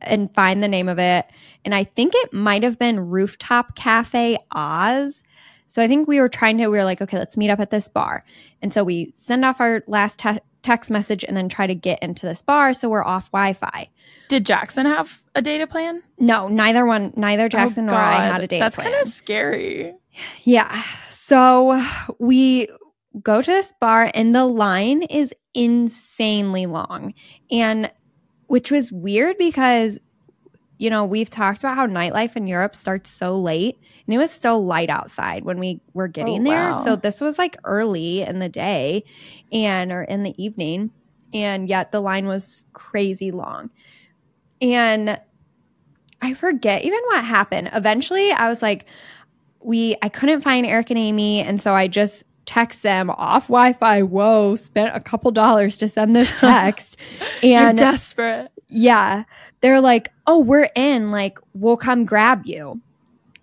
[0.00, 1.26] and find the name of it
[1.64, 5.22] and I think it might have been Rooftop Cafe Oz.
[5.66, 7.70] So I think we were trying to, we were like, okay, let's meet up at
[7.70, 8.24] this bar.
[8.60, 12.02] And so we send off our last te- text message and then try to get
[12.02, 12.74] into this bar.
[12.74, 13.88] So we're off Wi Fi.
[14.28, 16.02] Did Jackson have a data plan?
[16.18, 18.90] No, neither one, neither oh, Jackson oh, nor I had a data That's plan.
[18.90, 19.94] That's kind of scary.
[20.42, 20.82] Yeah.
[21.10, 21.80] So
[22.18, 22.68] we
[23.22, 27.14] go to this bar and the line is insanely long.
[27.50, 27.92] And
[28.50, 30.00] which was weird because
[30.76, 34.30] you know, we've talked about how nightlife in Europe starts so late and it was
[34.30, 36.70] still light outside when we were oh, getting Oh, there.
[36.70, 36.82] wow.
[36.84, 39.04] So this was like early in the day
[39.52, 40.90] and or in the evening
[41.34, 43.70] and yet the line was crazy long.
[44.62, 45.20] And
[46.22, 47.70] I forget even what happened.
[47.72, 48.86] Eventually, I was like
[49.60, 54.02] we I couldn't find Eric and Amy and so I just text them off Wi-Fi.
[54.02, 56.96] Whoa, spent a couple dollars to send this text.
[57.42, 58.50] You're and desperate.
[58.68, 59.22] yeah,
[59.60, 61.12] they're like, "Oh, we're in.
[61.12, 62.80] Like, we'll come grab you."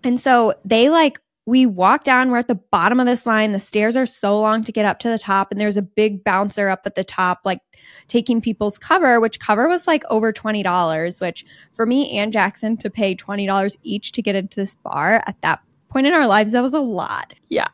[0.04, 2.30] And so they like we walk down.
[2.30, 3.52] We're at the bottom of this line.
[3.52, 6.22] The stairs are so long to get up to the top, and there's a big
[6.22, 7.60] bouncer up at the top, like
[8.08, 9.20] taking people's cover.
[9.20, 11.18] Which cover was like over twenty dollars.
[11.18, 15.22] Which for me and Jackson to pay twenty dollars each to get into this bar
[15.26, 17.32] at that point in our lives, that was a lot.
[17.48, 17.68] Yeah.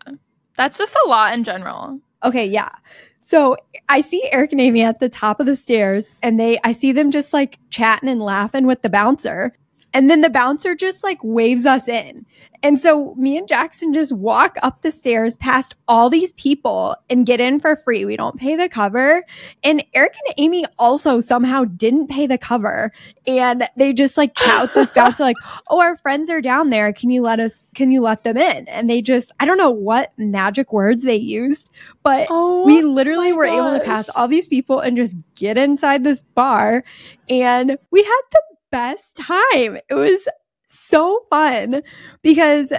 [0.57, 2.01] That's just a lot in general.
[2.23, 2.71] Okay, yeah.
[3.19, 3.57] So
[3.89, 6.93] I see Eric and Amy at the top of the stairs and they I see
[6.93, 9.55] them just like chatting and laughing with the bouncer.
[9.95, 12.27] And then the bouncer just like waves us in.
[12.65, 17.27] And so me and Jackson just walk up the stairs past all these people and
[17.27, 18.07] get in for free.
[18.07, 19.23] We don't pay the cover.
[19.63, 22.91] And Eric and Amy also somehow didn't pay the cover.
[23.27, 25.37] And they just like chat this bouncer, like,
[25.69, 26.93] oh, our friends are down there.
[26.93, 28.67] Can you let us, can you let them in?
[28.69, 31.69] And they just, I don't know what magic words they used,
[32.03, 36.03] but Oh, we literally were able to pass all these people and just get inside
[36.03, 36.83] this bar
[37.29, 38.43] and we had the
[38.75, 39.79] best time.
[39.89, 40.27] It was
[40.67, 41.81] so fun
[42.23, 42.73] because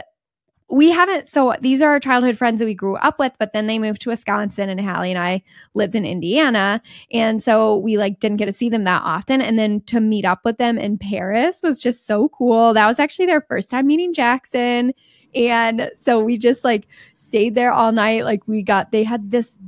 [0.69, 3.67] we haven't so these are our childhood friends that we grew up with but then
[3.67, 5.41] they moved to wisconsin and hallie and i
[5.75, 6.81] lived in indiana.
[7.13, 9.41] And so we like didn't get to see them that often.
[9.41, 12.73] And then to meet up with them in paris was just so cool.
[12.73, 14.91] That was actually their first time meeting jackson.
[15.33, 18.25] And so we just like stayed there all night.
[18.25, 19.59] Like we got they had this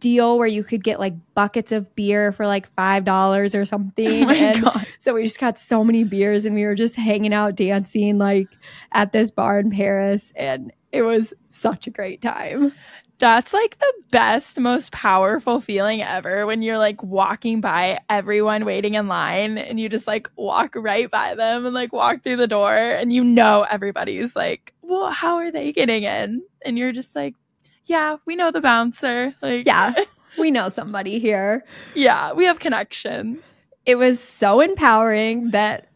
[0.00, 4.24] deal where you could get like buckets of beer for like five dollars or something
[4.24, 4.86] Oh and God.
[4.98, 8.48] so we just got so many beers and we were just hanging out dancing like
[8.92, 12.72] at this bar in paris and it was such a great time
[13.18, 18.94] That's like the best, most powerful feeling ever when you're like walking by everyone waiting
[18.94, 22.46] in line and you just like walk right by them and like walk through the
[22.46, 26.42] door and you know everybody's like, well, how are they getting in?
[26.64, 27.34] And you're just like,
[27.86, 29.34] yeah, we know the bouncer.
[29.42, 29.94] Like, Yeah.
[30.38, 31.64] we know somebody here
[31.96, 33.68] yeah, we have connections.
[33.84, 35.88] it was so empowering that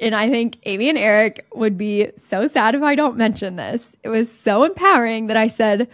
[0.00, 3.96] and I think Amy and Eric would be so sad if I don't mention this.
[4.04, 5.88] It was so empowering that I said,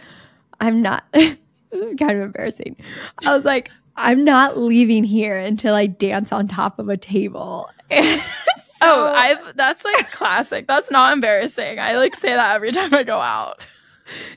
[0.59, 1.37] I'm not this
[1.71, 2.75] is kind of embarrassing.
[3.25, 7.69] I was like, I'm not leaving here until I dance on top of a table.
[8.81, 10.67] Oh, I've that's like classic.
[10.67, 11.79] That's not embarrassing.
[11.79, 13.65] I like say that every time I go out.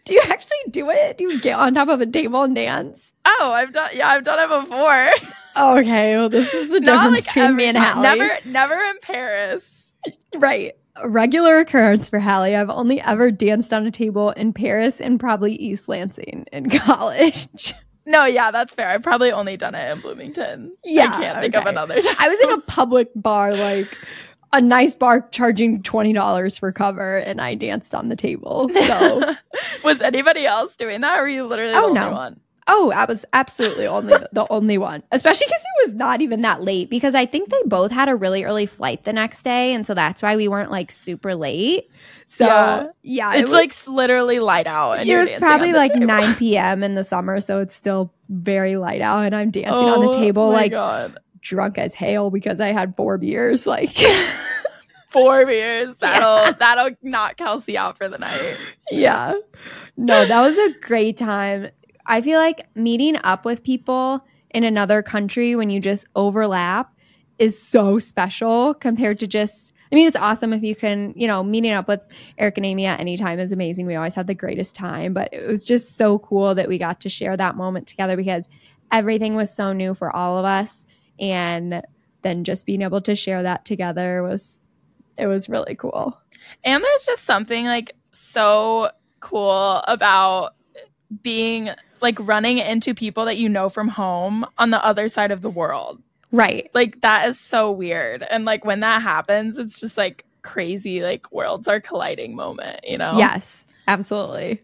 [0.04, 1.18] Do you actually do it?
[1.18, 3.12] Do you get on top of a table and dance?
[3.26, 5.10] Oh, I've done yeah, I've done it before.
[5.58, 7.76] Okay, well, this is the difference like between me and.
[7.76, 8.02] Hallie.
[8.02, 9.92] Never never in Paris.
[10.36, 10.74] Right.
[10.94, 12.54] A regular occurrence for Hallie.
[12.54, 17.74] I've only ever danced on a table in Paris and probably East Lansing in college.
[18.06, 18.88] No, yeah, that's fair.
[18.88, 20.76] I've probably only done it in Bloomington.
[20.84, 22.14] Yeah, I can't think of another time.
[22.20, 23.88] I was in a public bar, like
[24.52, 28.68] a nice bar charging twenty dollars for cover, and I danced on the table.
[28.72, 29.34] So
[29.84, 31.18] was anybody else doing that?
[31.18, 32.10] Or were you literally the Oh, only no.
[32.12, 32.40] one?
[32.70, 36.62] Oh, I was absolutely only the only one, especially because it was not even that
[36.62, 36.90] late.
[36.90, 39.94] Because I think they both had a really early flight the next day, and so
[39.94, 41.90] that's why we weren't like super late.
[42.26, 42.86] So Yeah.
[43.02, 44.98] yeah, it It's was- like literally light out.
[44.98, 46.06] And it you're was probably like table.
[46.08, 46.82] 9 p.m.
[46.82, 50.12] in the summer, so it's still very light out, and I'm dancing on the Oh
[50.12, 51.18] table my like God.
[51.40, 53.66] Drunk as hail because I had four beers.
[53.66, 53.96] Like,
[55.08, 55.96] four beers.
[55.96, 58.56] That'll that'll knock Kelsey out for the night.
[58.90, 59.34] yeah,
[59.96, 61.70] no, that was a great time.
[62.06, 66.92] I feel like meeting up with people in another country when you just overlap
[67.38, 69.72] is so special compared to just.
[69.90, 72.02] I mean, it's awesome if you can, you know, meeting up with
[72.36, 73.86] Eric and Amy at any time is amazing.
[73.86, 77.00] We always have the greatest time, but it was just so cool that we got
[77.00, 78.50] to share that moment together because
[78.92, 80.84] everything was so new for all of us.
[81.20, 81.82] And
[82.22, 84.58] then just being able to share that together was,
[85.16, 86.18] it was really cool.
[86.64, 90.54] And there's just something like so cool about
[91.22, 95.42] being like running into people that you know from home on the other side of
[95.42, 96.00] the world.
[96.30, 96.70] Right.
[96.74, 98.22] Like that is so weird.
[98.22, 102.98] And like when that happens, it's just like crazy, like worlds are colliding moment, you
[102.98, 103.16] know?
[103.18, 104.62] Yes, absolutely.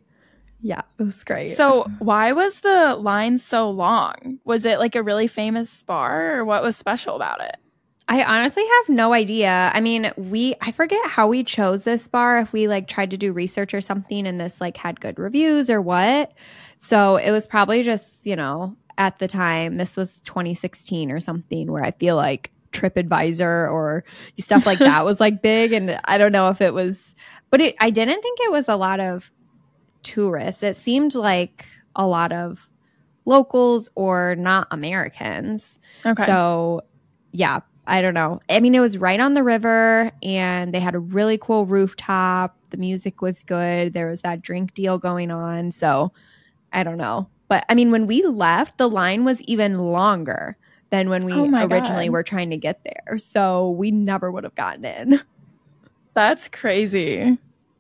[0.64, 1.59] Yeah, it was great.
[1.59, 4.38] So why was the line so long?
[4.44, 7.57] Was it like a really famous bar or what was special about it?
[8.09, 9.70] I honestly have no idea.
[9.74, 13.18] I mean, we I forget how we chose this bar if we like tried to
[13.18, 16.33] do research or something and this like had good reviews or what.
[16.79, 21.70] So it was probably just, you know, at the time this was 2016 or something
[21.70, 24.03] where I feel like TripAdvisor or
[24.40, 27.14] stuff like that was like big and I don't know if it was
[27.50, 29.31] but it I didn't think it was a lot of
[30.04, 30.62] tourists.
[30.62, 32.68] It seemed like a lot of
[33.24, 35.80] locals or not Americans.
[36.04, 36.26] Okay.
[36.26, 36.82] So,
[37.32, 38.40] yeah, I don't know.
[38.48, 42.56] I mean, it was right on the river and they had a really cool rooftop.
[42.70, 43.92] The music was good.
[43.92, 45.70] There was that drink deal going on.
[45.70, 46.12] So,
[46.72, 47.28] I don't know.
[47.48, 50.56] But I mean, when we left, the line was even longer
[50.90, 52.12] than when we Oh originally God.
[52.12, 53.18] were trying to get there.
[53.18, 55.20] So, we never would have gotten in.
[56.14, 57.38] That's crazy.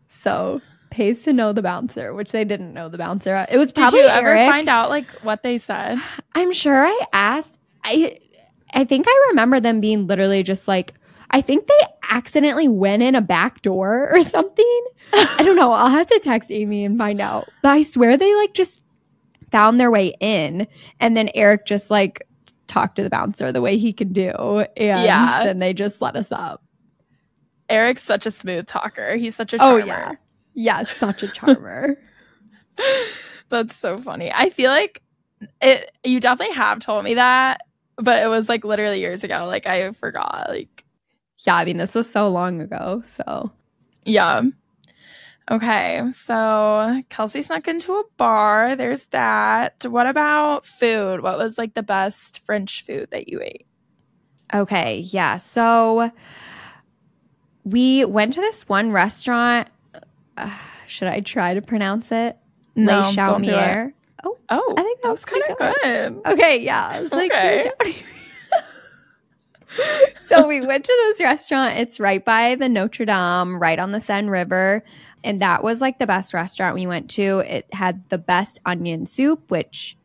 [0.08, 0.60] So,
[0.94, 3.34] pays to know the bouncer, which they didn't know the bouncer.
[3.34, 4.50] Uh, it was probably Did you ever Eric.
[4.50, 5.98] find out like what they said?
[6.34, 7.58] I'm sure I asked.
[7.82, 8.18] I
[8.72, 10.94] I think I remember them being literally just like
[11.30, 11.80] I think they
[12.10, 14.80] accidentally went in a back door or something.
[15.12, 15.72] I don't know.
[15.72, 17.48] I'll have to text Amy and find out.
[17.62, 18.80] But I swear they like just
[19.50, 20.66] found their way in
[21.00, 22.26] and then Eric just like
[22.68, 24.68] talked to the bouncer the way he can do and
[25.04, 25.44] Yeah.
[25.44, 26.62] then they just let us up.
[27.68, 29.16] Eric's such a smooth talker.
[29.16, 30.18] He's such a Oh, charmer.
[30.54, 30.78] Yeah.
[30.78, 31.96] Yeah, such a charmer.
[33.48, 34.32] That's so funny.
[34.32, 35.02] I feel like
[35.60, 37.62] it you definitely have told me that,
[37.96, 39.46] but it was like literally years ago.
[39.46, 40.46] Like I forgot.
[40.48, 40.84] Like
[41.46, 43.50] yeah, I mean this was so long ago, so
[44.04, 44.42] yeah.
[45.50, 48.76] Okay, so Kelsey snuck into a bar.
[48.76, 49.84] There's that.
[49.84, 51.20] What about food?
[51.20, 53.66] What was like the best French food that you ate?
[54.54, 55.36] Okay, yeah.
[55.36, 56.10] So
[57.64, 59.68] we went to this one restaurant.
[60.36, 62.36] Uh, should I try to pronounce it?
[62.76, 63.94] No, don't do it.
[64.24, 66.32] Oh, Oh, I think that that was was kind of pretty good.
[66.32, 66.60] okay.
[66.62, 67.70] Yeah, I was like, Okay.
[70.26, 71.78] so we went to this restaurant.
[71.78, 74.84] It's right by the Notre Dame, right on the Seine River.
[75.22, 77.38] And that was like the best restaurant we went to.
[77.40, 79.96] It had the best onion soup, which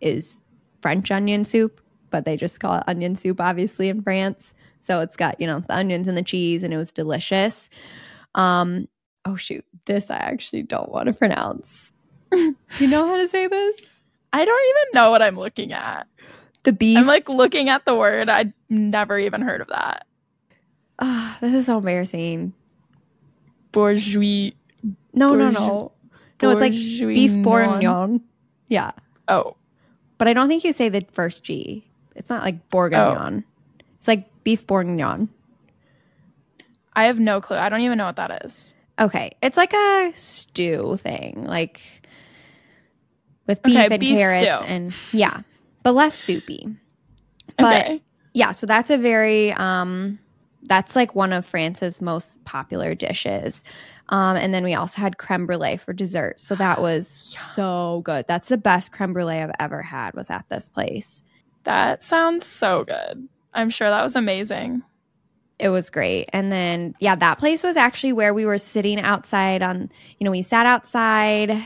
[0.00, 0.40] is
[0.80, 4.54] French onion soup, but they just call it onion soup, obviously, in France.
[4.80, 7.68] So it's got, you know, the onions and the cheese, and it was delicious.
[8.34, 8.88] Um,
[9.24, 11.92] oh shoot, this I actually don't want to pronounce.
[12.32, 13.76] you know how to say this?
[14.32, 16.06] I don't even know what I'm looking at.
[16.62, 16.98] The beef.
[16.98, 18.28] I'm like looking at the word.
[18.28, 20.06] I'd never even heard of that.
[20.98, 22.52] Ah, this is so embarrassing.
[23.72, 24.50] Bourgeois.
[25.12, 25.92] No, no, no.
[26.42, 28.20] No, it's like beef bourguignon.
[28.68, 28.92] Yeah.
[29.28, 29.56] Oh,
[30.18, 31.86] But I don't think you say the first G.
[32.14, 33.44] It's not like bourguignon.
[33.98, 35.28] It's like beef bourguignon.
[36.94, 37.56] I have no clue.
[37.56, 38.74] I don't even know what that is.
[39.00, 39.32] Okay.
[39.42, 41.80] It's like a stew thing, like
[43.46, 44.64] with beef Okay, and beef carrots stew.
[44.66, 45.40] and yeah,
[45.82, 46.68] but less soupy.
[47.58, 48.02] But Okay.
[48.34, 50.18] yeah, so that's a very um
[50.64, 53.64] that's like one of France's most popular dishes.
[54.10, 56.38] Um, and then we also had creme brulee for dessert.
[56.40, 57.42] So that was Yum.
[57.54, 58.26] so good.
[58.28, 61.22] That's the best creme brulee I've ever had was at this place.
[61.64, 63.28] That sounds so good.
[63.54, 64.82] I'm sure that was amazing.
[65.60, 66.30] It was great.
[66.32, 70.30] And then yeah, that place was actually where we were sitting outside on, you know,
[70.30, 71.62] we sat outside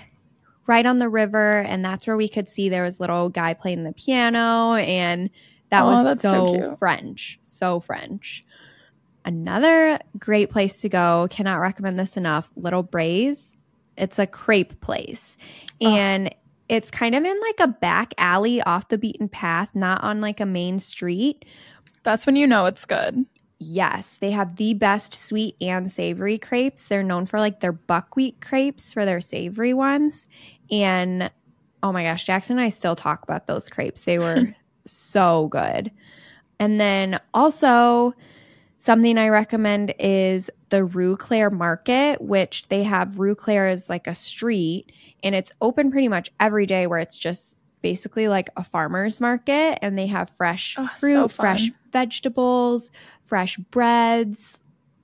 [0.66, 3.54] right on the river, and that's where we could see there was a little guy
[3.54, 5.30] playing the piano, and
[5.70, 6.76] that Oh, was so so.
[6.76, 8.44] French, so French.
[9.26, 13.54] Another great place to go, cannot recommend this enough, Little Breizh.
[13.96, 15.36] It's a crepe place.
[15.82, 15.88] Oh.
[15.88, 16.34] And
[16.68, 20.40] it's kind of in like a back alley off the beaten path, not on like
[20.40, 21.44] a main street.
[22.02, 23.24] That's when you know it's good.
[23.58, 26.88] Yes, they have the best sweet and savory crepes.
[26.88, 30.26] They're known for like their buckwheat crepes for their savory ones.
[30.70, 31.30] And
[31.82, 34.02] oh my gosh, Jackson and I still talk about those crepes.
[34.02, 34.54] They were
[34.86, 35.90] so good.
[36.58, 38.14] And then also
[38.78, 44.06] something I recommend is the Rue Cler Market, which they have Rue Cler is like
[44.06, 48.64] a street and it's open pretty much every day where it's just basically like a
[48.64, 52.90] farmer's market and they have fresh Oh, so fruit, fresh vegetables,
[53.24, 54.60] fresh breads,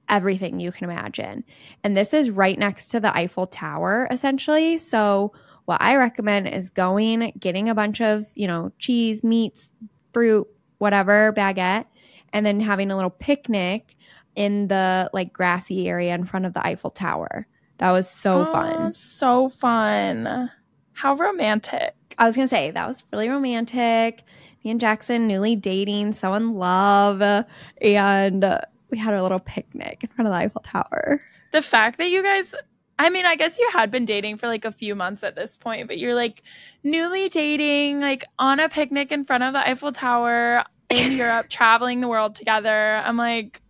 [0.08, 1.44] everything you can imagine.
[1.84, 4.78] And this is right next to the Eiffel Tower, essentially.
[4.78, 5.32] So,
[5.66, 9.72] what I recommend is going, getting a bunch of, you know, cheese, meats,
[10.12, 11.84] fruit, whatever, baguette,
[12.32, 13.94] and then having a little picnic
[14.34, 17.46] in the like grassy area in front of the Eiffel Tower.
[17.78, 18.92] That was so Oh, fun.
[18.92, 20.50] So fun.
[20.92, 21.94] How romantic.
[22.18, 24.22] I was gonna say that was really romantic.
[24.64, 30.08] Me and Jackson newly dating, so in love, and we had our little picnic in
[30.10, 31.22] front of the Eiffel Tower.
[31.52, 32.54] The fact that you guys
[33.00, 35.56] I mean, I guess you had been dating for like a few months at this
[35.56, 36.42] point, but you're like
[36.84, 42.02] newly dating, like on a picnic in front of the Eiffel Tower in Europe, traveling
[42.02, 43.02] the world together.
[43.02, 43.62] I'm like,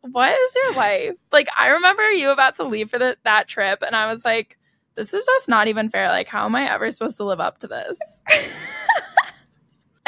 [0.00, 1.12] what is your life?
[1.30, 4.56] Like, I remember you about to leave for the, that trip, and I was like,
[4.94, 6.08] this is just not even fair.
[6.08, 8.22] Like, how am I ever supposed to live up to this?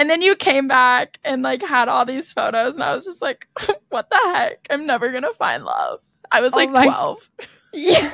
[0.00, 3.20] and then you came back and like had all these photos, and I was just
[3.20, 3.46] like,
[3.90, 4.66] what the heck?
[4.70, 6.00] I'm never gonna find love.
[6.32, 7.30] I was Oh like my- 12.
[7.74, 8.10] Yeah.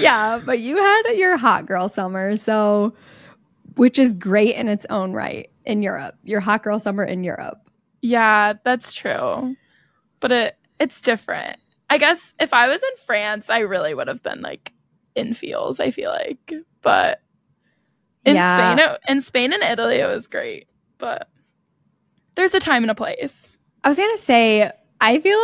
[0.00, 2.94] yeah, but you had your hot girl summer, so
[3.76, 6.14] which is great in its own right in Europe.
[6.24, 7.58] Your hot girl summer in Europe.
[8.02, 9.56] Yeah, that's true.
[10.20, 11.58] But it it's different.
[11.90, 14.72] I guess if I was in France, I really would have been like
[15.14, 16.52] in feels, I feel like.
[16.82, 17.20] But
[18.26, 18.74] in Yeah.
[18.76, 20.68] Spain it, in Spain and Italy it was great.
[20.98, 21.28] But
[22.34, 23.58] there's a time and a place.
[23.84, 25.38] I was gonna say, I feel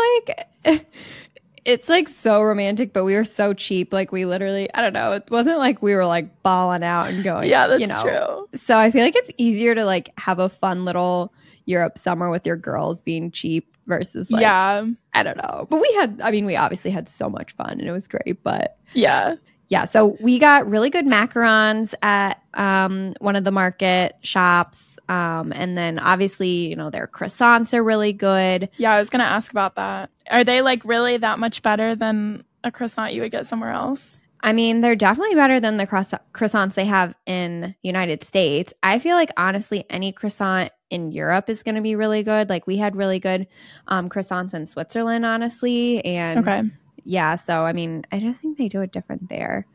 [0.67, 0.87] like
[1.65, 3.93] it's like so romantic, but we were so cheap.
[3.93, 5.13] Like we literally, I don't know.
[5.13, 7.49] It wasn't like we were like balling out and going.
[7.49, 8.03] yeah, that's you know.
[8.03, 8.59] true.
[8.59, 11.33] So I feel like it's easier to like have a fun little
[11.67, 14.85] Europe summer with your girls being cheap versus like yeah.
[15.15, 15.67] I don't know.
[15.71, 18.43] But we had, I mean, we obviously had so much fun and it was great.
[18.43, 19.37] But Yeah.
[19.73, 24.99] Yeah, so we got really good macarons at um, one of the market shops.
[25.09, 28.69] Um, and then obviously, you know, their croissants are really good.
[28.77, 30.11] Yeah, I was gonna ask about that.
[30.31, 34.23] Are they like really that much better than a croissant you would get somewhere else?
[34.43, 38.75] I mean, they're definitely better than the croiss- croissants they have in United States.
[38.83, 42.51] I feel like honestly, any croissant in Europe is going to be really good.
[42.51, 43.47] Like we had really good
[43.89, 46.63] um, croissants in Switzerland, honestly, and Okay.
[47.05, 47.35] Yeah.
[47.35, 49.67] So I mean, I just think they do it different there.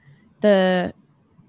[0.41, 0.93] The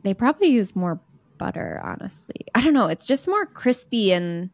[0.03, 1.01] they probably use more
[1.39, 2.47] butter, honestly.
[2.55, 2.87] I don't know.
[2.89, 4.51] It's just more crispy and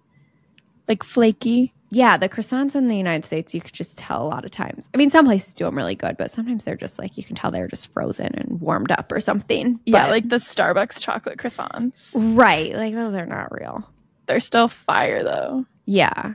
[0.89, 1.73] Like flaky.
[1.91, 2.17] yeah.
[2.19, 4.89] The croissants in the United States, you could just tell a lot of times.
[4.93, 7.37] I mean, some places do them really good, but sometimes they're just like you can
[7.37, 9.81] tell they're just frozen and warmed up or something.
[9.87, 12.11] Yeah, But- like the Starbucks chocolate croissants.
[12.15, 12.75] Right.
[12.75, 13.89] Like those are not real.
[14.27, 15.65] They're still fire though.
[15.87, 16.35] Yeah.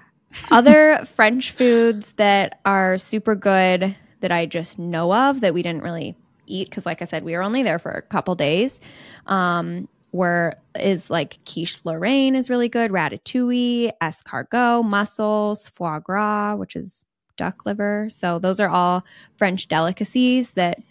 [0.52, 5.84] Other French foods that are super good that I just know of that we didn't
[5.84, 8.82] really eat because, like I said, we were only there for a couple days.
[9.28, 16.76] Um, were is like quiche Lorraine is really good, ratatouille, escargot, mussels, foie gras, which
[16.76, 17.06] is
[17.38, 18.08] duck liver.
[18.10, 19.06] So those are all
[19.38, 20.82] French delicacies that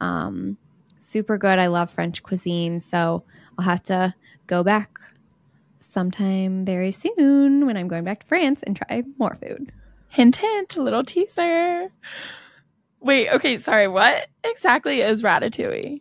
[0.00, 0.56] um,
[1.00, 1.58] super good.
[1.58, 3.24] I love French cuisine, so
[3.58, 4.14] I'll have to
[4.46, 4.98] go back
[5.80, 9.72] sometime very soon when I'm going back to France and try more food.
[10.08, 11.90] Hint, hint, little teaser.
[13.00, 13.88] Wait, okay, sorry.
[13.88, 16.00] What exactly is ratatouille?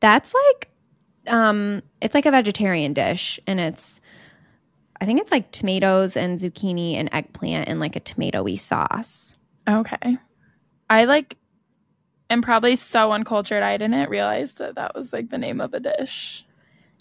[0.00, 0.70] That's like
[1.28, 4.00] um it's like a vegetarian dish and it's
[5.00, 9.34] I think it's like tomatoes and zucchini and eggplant and like a tomatoey sauce.
[9.68, 10.18] Okay.
[10.88, 11.36] I like
[12.30, 13.62] am probably so uncultured.
[13.62, 16.44] I didn't realize that that was like the name of a dish.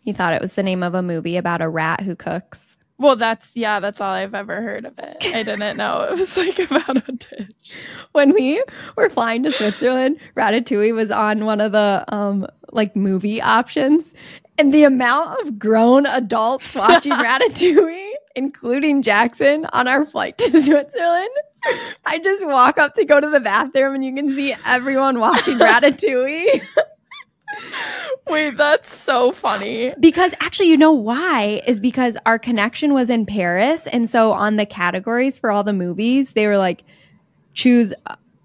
[0.03, 2.77] You thought it was the name of a movie about a rat who cooks.
[2.97, 5.17] Well, that's yeah, that's all I've ever heard of it.
[5.33, 7.73] I didn't know it was like about a dish.
[8.13, 8.63] When we
[8.95, 14.13] were flying to Switzerland, Ratatouille was on one of the um like movie options
[14.57, 21.29] and the amount of grown adults watching Ratatouille, including Jackson on our flight to Switzerland.
[22.05, 25.57] I just walk up to go to the bathroom and you can see everyone watching
[25.57, 26.61] Ratatouille.
[28.27, 29.93] Wait, that's so funny.
[29.99, 31.61] Because actually, you know why?
[31.67, 33.87] Is because our connection was in Paris.
[33.87, 36.83] And so on the categories for all the movies, they were like,
[37.53, 37.93] choose,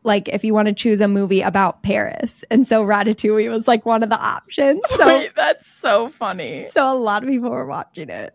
[0.02, 2.44] like, if you want to choose a movie about Paris.
[2.50, 4.80] And so Ratatouille was like one of the options.
[4.96, 6.66] So, Wait, that's so funny.
[6.66, 8.34] so a lot of people were watching it.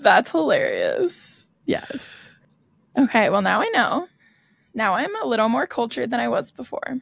[0.00, 1.46] That's hilarious.
[1.66, 2.28] Yes.
[2.98, 4.06] Okay, well now I know.
[4.74, 6.98] Now I'm a little more cultured than I was before.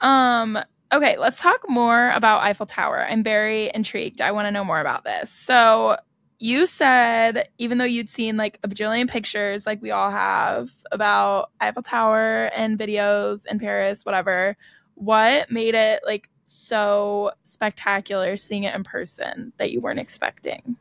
[0.00, 0.58] Um,
[0.92, 3.06] okay, let's talk more about Eiffel Tower.
[3.08, 4.20] I'm very intrigued.
[4.20, 5.30] I want to know more about this.
[5.30, 5.96] So
[6.38, 11.50] you said even though you'd seen like a bajillion pictures like we all have about
[11.60, 14.56] Eiffel Tower and videos in Paris, whatever,
[14.94, 20.76] what made it like so spectacular seeing it in person that you weren't expecting?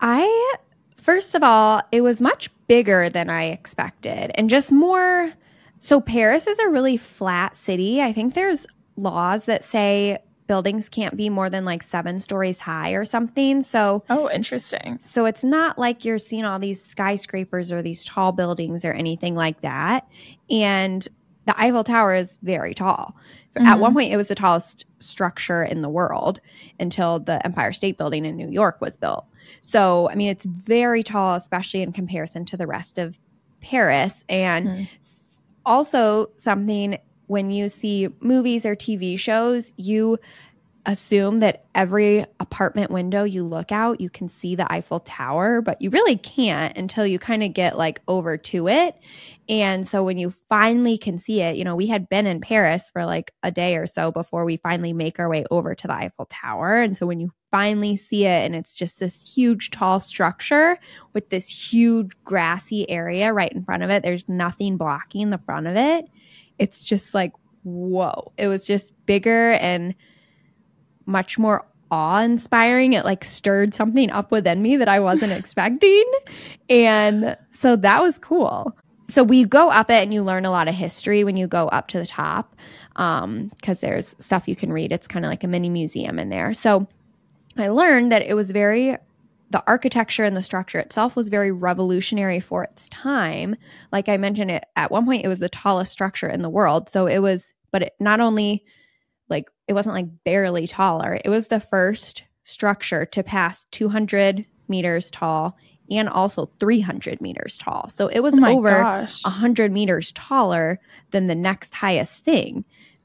[0.00, 0.56] I,
[0.96, 5.32] first of all, it was much bigger than I expected and just more.
[5.80, 8.02] So, Paris is a really flat city.
[8.02, 8.66] I think there's
[8.98, 13.62] laws that say buildings can't be more than like seven stories high or something.
[13.62, 14.98] So, Oh, interesting.
[15.00, 19.34] so it's not like you're seeing all these skyscrapers or these tall buildings or anything
[19.34, 20.08] like that.
[20.50, 21.06] And
[21.44, 23.14] the Eiffel Tower is very tall.
[23.56, 23.80] At Mhm.
[23.80, 26.40] one point, it was the tallest structure in the world
[26.80, 29.26] until the Empire State Building in New York was built.
[29.62, 33.18] So, I mean, it's very tall, especially in comparison to the rest of
[33.60, 34.24] Paris.
[34.28, 34.88] And Mhm.
[35.66, 40.18] also, something when you see movies or TV shows, you
[40.88, 45.82] assume that every apartment window you look out, you can see the Eiffel Tower, but
[45.82, 48.96] you really can't until you kind of get like over to it.
[49.50, 52.90] And so when you finally can see it, you know, we had been in Paris
[52.90, 55.92] for like a day or so before we finally make our way over to the
[55.92, 56.80] Eiffel Tower.
[56.80, 60.78] And so when you finally see it and it's just this huge tall structure
[61.12, 65.66] with this huge grassy area right in front of it, there's nothing blocking the front
[65.66, 66.06] of it.
[66.58, 67.32] It's just like,
[67.62, 68.32] whoa.
[68.36, 69.94] It was just bigger and
[71.06, 72.92] much more awe inspiring.
[72.92, 76.04] It like stirred something up within me that I wasn't expecting.
[76.68, 78.76] And so that was cool.
[79.04, 81.68] So we go up it and you learn a lot of history when you go
[81.68, 82.54] up to the top
[82.96, 84.92] um, because there's stuff you can read.
[84.92, 86.52] It's kind of like a mini museum in there.
[86.52, 86.86] So
[87.56, 88.98] I learned that it was very,
[89.50, 93.56] the architecture and the structure itself was very revolutionary for its time.
[93.92, 96.88] Like I mentioned, it at one point, it was the tallest structure in the world.
[96.88, 98.64] So it was, but it not only
[99.28, 101.18] like it wasn't like barely taller.
[101.24, 105.56] It was the first structure to pass 200 meters tall
[105.90, 107.88] and also 300 meters tall.
[107.88, 109.24] So it was Oh over gosh.
[109.24, 110.80] 100 meters taller
[111.10, 112.64] than the next highest thing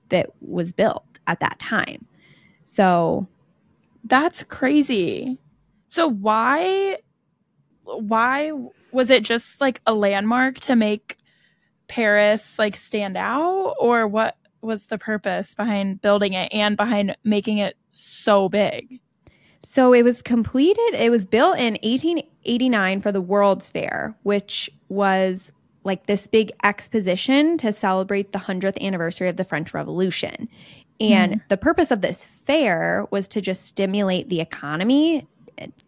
[0.10, 2.06] that was built at that time.
[2.64, 3.28] So
[4.04, 5.40] That's crazy.
[5.94, 6.98] So why
[7.84, 8.52] why
[8.92, 11.20] was it just like a landmark to make
[11.88, 17.60] Paris like stand out or what was the purpose behind building it and behind making
[17.60, 19.02] it so big?
[19.62, 25.52] So it was completed, it was built in 1889 for the World's Fair, which was
[25.84, 30.50] like this big exposition to celebrate the 100th anniversary of the French Revolution.
[31.00, 31.40] And hmm.
[31.50, 35.28] the purpose of this fair was to just stimulate the economy.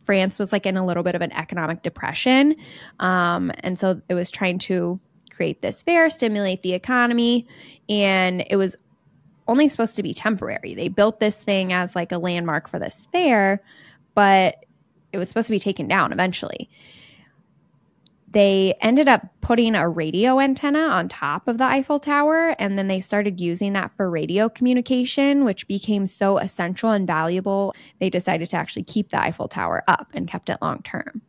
[0.05, 2.55] France was like in a little bit of an economic depression.
[2.99, 4.99] Um, and so it was trying to
[5.30, 7.47] create this fair, stimulate the economy.
[7.89, 8.76] And it was
[9.47, 10.74] only supposed to be temporary.
[10.74, 13.61] They built this thing as like a landmark for this fair,
[14.16, 14.66] but
[15.11, 16.70] it was supposed to be taken down eventually.
[18.36, 22.89] They ended up putting a radio antenna on top of the Eiffel Tower, and then
[22.89, 27.73] they started using that for radio communication, which became so essential and valuable.
[28.01, 31.21] They decided to actually keep the Eiffel Tower up and kept it long term.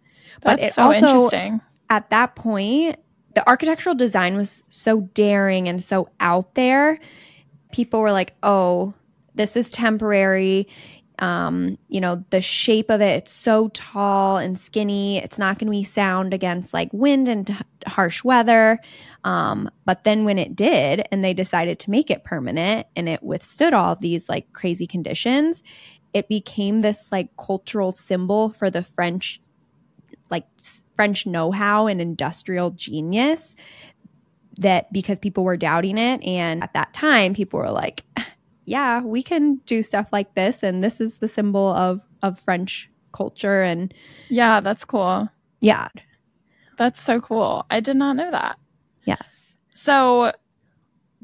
[0.43, 1.61] But That's it so also- interesting.
[1.91, 2.97] At that point,
[3.37, 6.99] the architectural design was so daring and so out there.
[7.71, 8.93] People were like, oh,
[9.37, 10.67] this is temporary.
[11.19, 15.19] Um, you know, the shape of it, it's so tall and skinny.
[15.19, 18.79] It's not going to be sound against like wind and h- harsh weather.
[19.25, 23.23] Um, but then when it did, and they decided to make it permanent and it
[23.23, 25.63] withstood all of these like crazy conditions,
[26.13, 29.41] it became this like cultural symbol for the French,
[30.31, 30.45] like
[30.95, 33.57] French know how and industrial genius
[34.59, 36.23] that because people were doubting it.
[36.23, 38.05] And at that time, people were like,
[38.67, 40.63] yeah, we can do stuff like this.
[40.63, 43.63] And this is the symbol of, of French culture.
[43.63, 43.95] And
[44.29, 45.29] Yeah, that's cool.
[45.61, 45.89] yeah,
[46.77, 47.65] That's so cool.
[47.71, 48.59] I did not know that.
[49.05, 49.57] yes.
[49.73, 50.33] So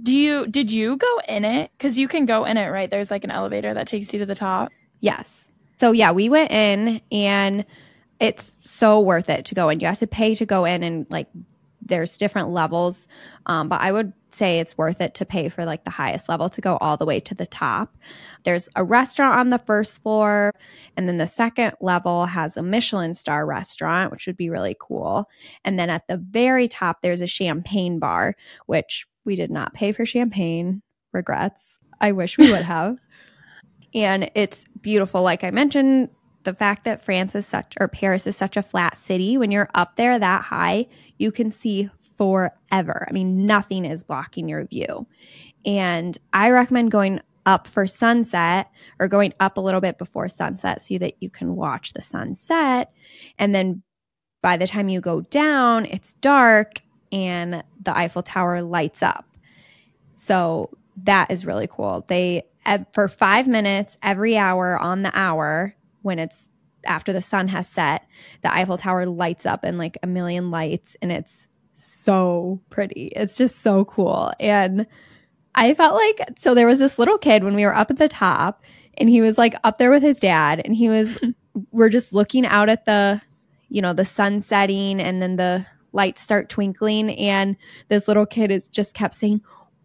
[0.02, 1.70] do you did you go in it?
[1.76, 2.90] Because you can go in it, right?
[2.90, 4.70] There's like an elevator that takes you to the top.
[5.00, 5.48] Yes.
[5.78, 7.66] So yeah, we went in and
[8.20, 9.80] it's so worth it to go in.
[9.80, 11.28] You have to pay to go in and like
[11.84, 13.08] there's different levels.
[13.46, 16.48] Um, but I would say it's worth it to pay for like the highest level
[16.50, 17.96] to go all the way to the top.
[18.44, 20.52] There's a restaurant on the first floor,
[20.96, 25.28] and then the second level has a Michelin star restaurant, which would be really cool.
[25.64, 29.92] And then at the very top, there's a champagne bar, which we did not pay
[29.92, 30.82] for champagne.
[31.12, 31.78] Regrets.
[32.00, 32.98] I wish we would have.
[33.94, 35.22] and it's beautiful.
[35.22, 36.08] Like I mentioned,
[36.44, 39.68] the fact that France is such or Paris is such a flat city, when you're
[39.74, 40.86] up there that high,
[41.18, 43.06] you can see forever.
[43.08, 45.06] I mean, nothing is blocking your view.
[45.64, 50.80] And I recommend going up for sunset or going up a little bit before sunset
[50.80, 52.92] so that you can watch the sunset.
[53.38, 53.82] And then
[54.42, 59.26] by the time you go down, it's dark and the Eiffel Tower lights up.
[60.14, 60.70] So
[61.04, 62.04] that is really cool.
[62.06, 62.44] They,
[62.92, 66.48] for five minutes every hour on the hour, when it's
[66.84, 68.06] after the sun has set,
[68.42, 73.12] the Eiffel Tower lights up in like a million lights and it's so pretty.
[73.16, 74.32] It's just so cool.
[74.38, 74.86] And
[75.54, 78.08] I felt like so there was this little kid when we were up at the
[78.08, 78.62] top
[78.94, 81.18] and he was like up there with his dad and he was
[81.70, 83.20] we're just looking out at the
[83.68, 87.56] you know the sun setting and then the lights start twinkling and
[87.88, 89.42] this little kid is just kept saying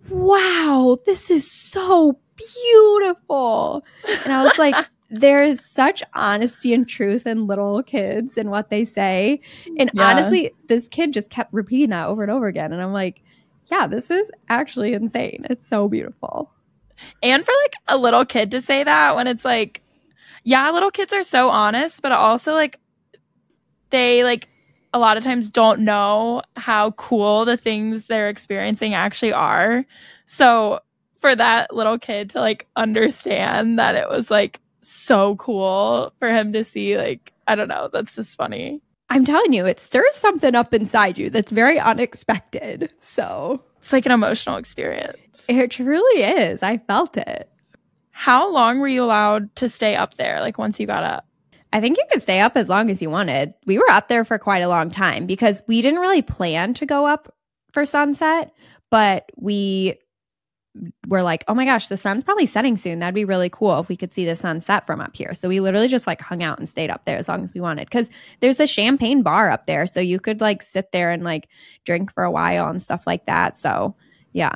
[0.10, 3.84] wow this is so beautiful
[4.24, 4.76] and i was like
[5.10, 9.40] there is such honesty and truth in little kids and what they say.
[9.78, 10.10] And yeah.
[10.10, 12.74] honestly, this kid just kept repeating that over and over again.
[12.74, 13.22] And I'm like,
[13.72, 15.46] yeah, this is actually insane.
[15.50, 16.52] It's so beautiful.
[17.22, 19.82] And for like a little kid to say that when it's like,
[20.44, 22.80] yeah, little kids are so honest, but also like
[23.90, 24.50] they like
[24.94, 29.86] a lot of times don't know how cool the things they're experiencing actually are.
[30.26, 30.80] So
[31.20, 36.54] for that little kid to like understand that it was like so cool for him
[36.54, 36.98] to see.
[36.98, 37.90] Like, I don't know.
[37.92, 38.82] That's just funny.
[39.10, 42.92] I'm telling you, it stirs something up inside you that's very unexpected.
[43.00, 45.46] So it's like an emotional experience.
[45.48, 46.62] It truly is.
[46.62, 47.50] I felt it.
[48.12, 50.42] How long were you allowed to stay up there?
[50.42, 51.26] Like once you got up?
[51.72, 53.54] I think you could stay up as long as you wanted.
[53.66, 56.86] We were up there for quite a long time because we didn't really plan to
[56.86, 57.34] go up
[57.72, 58.54] for sunset,
[58.90, 60.00] but we
[61.08, 63.00] were like, oh my gosh, the sun's probably setting soon.
[63.00, 65.34] That'd be really cool if we could see the sun set from up here.
[65.34, 67.62] So we literally just like hung out and stayed up there as long as we
[67.62, 67.90] wanted.
[67.92, 68.10] Cause
[68.40, 69.86] there's a champagne bar up there.
[69.88, 71.50] So you could like sit there and like
[71.86, 73.58] drink for a while and stuff like that.
[73.58, 73.96] So
[74.34, 74.54] yeah.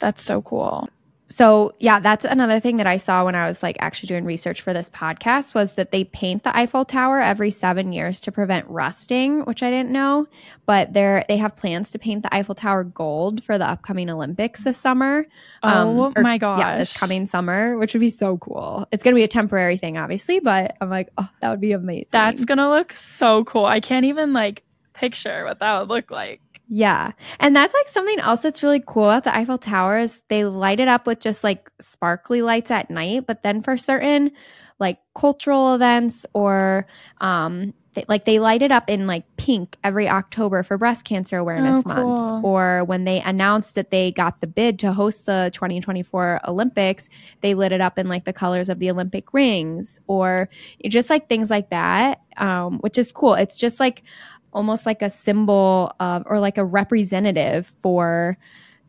[0.00, 0.88] That's so cool
[1.28, 4.62] so yeah that's another thing that i saw when i was like actually doing research
[4.62, 8.66] for this podcast was that they paint the eiffel tower every seven years to prevent
[8.68, 10.26] rusting which i didn't know.
[10.66, 14.64] But they're they have plans to paint the eiffel tower gold for the upcoming olympics
[14.64, 15.26] this summer.
[15.62, 18.86] Oh um, or, my god yeah this coming summer which would be so cool.
[18.92, 22.08] It's gonna be a temporary thing obviously but i'm like oh that would be amazing.
[22.10, 23.64] That's gonna look so cool.
[23.64, 27.12] I can't even like picture what that would look like yeah.
[27.40, 30.80] And that's like something else that's really cool at the Eiffel Tower is they light
[30.80, 34.32] it up with just like sparkly lights at night, but then for certain
[34.78, 36.86] like cultural events or
[37.20, 41.38] um they, like they light it up in like pink every October for breast cancer
[41.38, 42.04] awareness oh, cool.
[42.04, 47.08] month or when they announced that they got the bid to host the 2024 Olympics,
[47.40, 50.48] they lit it up in like the colors of the Olympic rings or
[50.86, 52.20] just like things like that.
[52.36, 53.34] Um which is cool.
[53.34, 54.02] It's just like
[54.58, 58.36] almost like a symbol of or like a representative for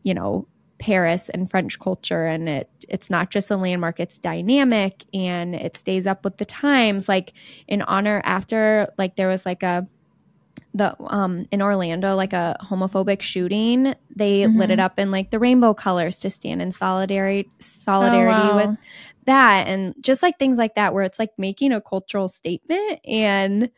[0.02, 0.48] you know
[0.80, 5.76] Paris and French culture and it it's not just a landmark it's dynamic and it
[5.76, 7.34] stays up with the times like
[7.68, 9.86] in honor after like there was like a
[10.74, 14.58] the um in Orlando like a homophobic shooting they mm-hmm.
[14.58, 18.66] lit it up in like the rainbow colors to stand in solidarity solidarity oh, wow.
[18.70, 18.78] with
[19.26, 23.70] that and just like things like that where it's like making a cultural statement and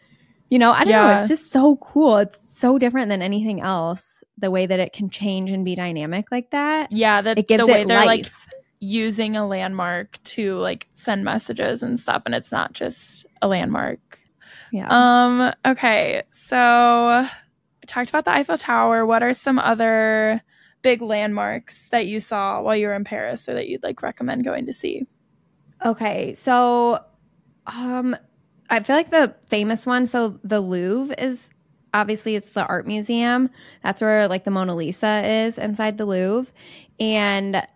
[0.53, 1.07] you know, I don't yeah.
[1.07, 1.19] know.
[1.21, 2.19] It's just so cool.
[2.19, 4.23] It's so different than anything else.
[4.37, 6.93] The way that it can change and be dynamic like that.
[6.93, 8.07] Yeah, that it gives the way it they're life.
[8.07, 8.27] like
[8.79, 14.19] using a landmark to like send messages and stuff, and it's not just a landmark.
[14.73, 14.89] Yeah.
[14.91, 15.55] Um.
[15.65, 16.23] Okay.
[16.33, 17.31] So I
[17.87, 19.07] talked about the Eiffel Tower.
[19.07, 20.43] What are some other
[20.83, 24.45] big landmarks that you saw while you were in Paris, or that you'd like recommend
[24.45, 25.07] going to see?
[25.83, 26.35] Okay.
[26.35, 27.03] So,
[27.67, 28.15] um,
[28.73, 31.51] I feel like the famous one, so the Louvre is
[31.93, 33.51] obviously it's the art museum.
[33.83, 36.51] That's where like the Mona Lisa is inside the Louvre.
[36.99, 37.67] And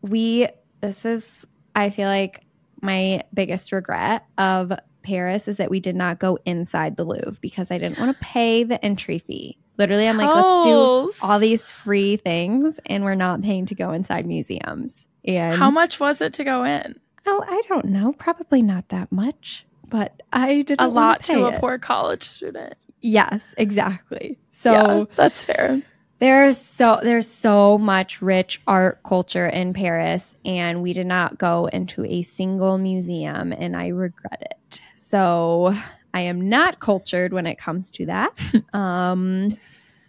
[0.00, 0.48] we
[0.80, 1.46] this is
[1.76, 2.46] I feel like
[2.80, 4.72] my biggest regret of
[5.02, 8.24] Paris is that we did not go inside the Louvre because I didn't want to
[8.24, 9.58] pay the entry fee.
[9.76, 13.92] Literally, I'm like, let's do all these free things, and we're not paying to go
[13.92, 15.06] inside museums.
[15.24, 16.98] And how much was it to go in?
[17.26, 18.12] Oh, I don't know.
[18.12, 22.74] Probably not that much but I did a lot to a poor college student.
[23.00, 24.38] Yes, exactly.
[24.50, 25.82] So yeah, that's fair.
[26.18, 31.66] There's so there's so much rich art culture in Paris and we did not go
[31.66, 34.80] into a single museum and I regret it.
[34.96, 35.74] So
[36.12, 38.32] I am not cultured when it comes to that.
[38.74, 39.56] um,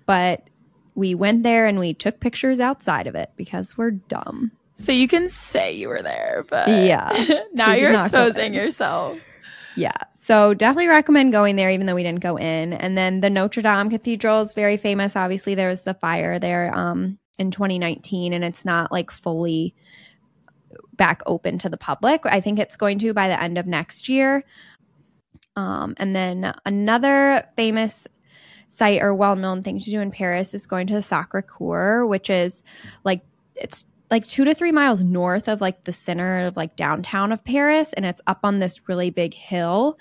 [0.08, 0.48] but
[0.96, 4.52] we went there and we took pictures outside of it because we're dumb.
[4.74, 7.12] So you can say you were there, but Yeah.
[7.54, 9.20] now We you're exposing yourself.
[9.76, 9.97] Yeah.
[10.11, 12.74] So definitely recommend going there, even though we didn't go in.
[12.74, 15.15] And then the Notre Dame Cathedral is very famous.
[15.15, 19.76] Obviously, there was the fire there um, in 2019, and it's not like fully
[20.93, 22.22] back open to the public.
[22.26, 24.43] I think it's going to by the end of next year.
[25.55, 28.07] Um, and then another famous
[28.67, 32.05] site or well known thing to do in Paris is going to the Sacre Coeur,
[32.05, 32.63] which is
[33.03, 33.22] like
[33.55, 37.43] it's like two to three miles north of like the center of like downtown of
[37.43, 39.99] Paris, and it's up on this really big hill.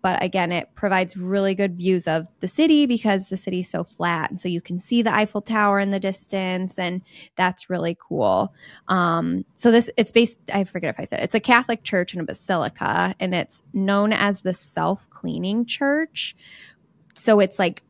[0.00, 4.30] But again, it provides really good views of the city because the city's so flat,
[4.30, 7.02] and so you can see the Eiffel Tower in the distance, and
[7.36, 8.54] that's really cool.
[8.88, 10.38] Um, so this it's based.
[10.52, 11.24] I forget if I said it.
[11.24, 16.34] it's a Catholic church and a basilica, and it's known as the self cleaning church.
[17.14, 17.82] So it's like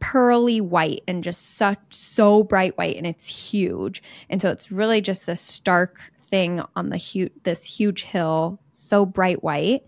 [0.00, 4.02] pearly white and just such so bright white and it's huge.
[4.30, 9.06] And so it's really just this stark thing on the huge this huge hill so
[9.06, 9.84] bright white.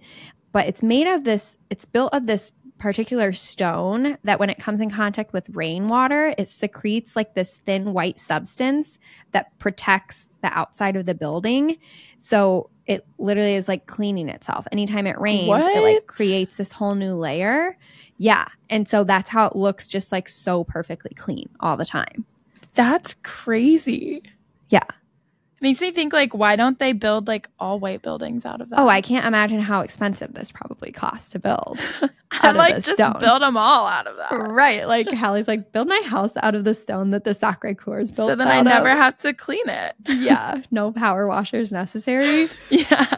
[0.53, 4.81] But it's made of this it's built of this particular stone that when it comes
[4.81, 8.99] in contact with rainwater it secretes like this thin white substance
[9.33, 11.77] that protects the outside of the building.
[12.17, 14.67] So it literally is like cleaning itself.
[14.73, 17.77] Anytime it rains it like creates this whole new layer
[18.23, 18.47] yeah.
[18.69, 22.27] And so that's how it looks just like so perfectly clean all the time.
[22.75, 24.23] That's crazy.
[24.69, 24.85] Yeah.
[24.85, 28.69] It Makes me think like why don't they build like all white buildings out of
[28.71, 28.79] that?
[28.79, 31.79] Oh, I can't imagine how expensive this probably costs to build.
[32.33, 33.17] I like just stone.
[33.21, 34.33] build them all out of that.
[34.37, 34.87] right.
[34.87, 38.11] Like Hallie's like, build my house out of the stone that the Sacre Coeur is
[38.11, 39.95] built So then I never of." have to clean it.
[40.09, 40.61] yeah.
[40.71, 42.49] No power washers necessary.
[42.71, 43.17] Yeah.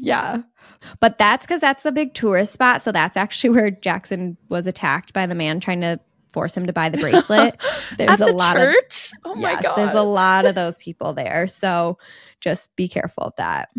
[0.00, 0.42] Yeah.
[1.00, 2.82] But that's because that's the big tourist spot.
[2.82, 6.00] So that's actually where Jackson was attacked by the man trying to
[6.32, 7.60] force him to buy the bracelet.
[7.96, 9.12] There's a the lot of church?
[9.24, 11.46] Oh my yes, there's a lot of those people there.
[11.46, 11.98] So
[12.40, 13.70] just be careful of that.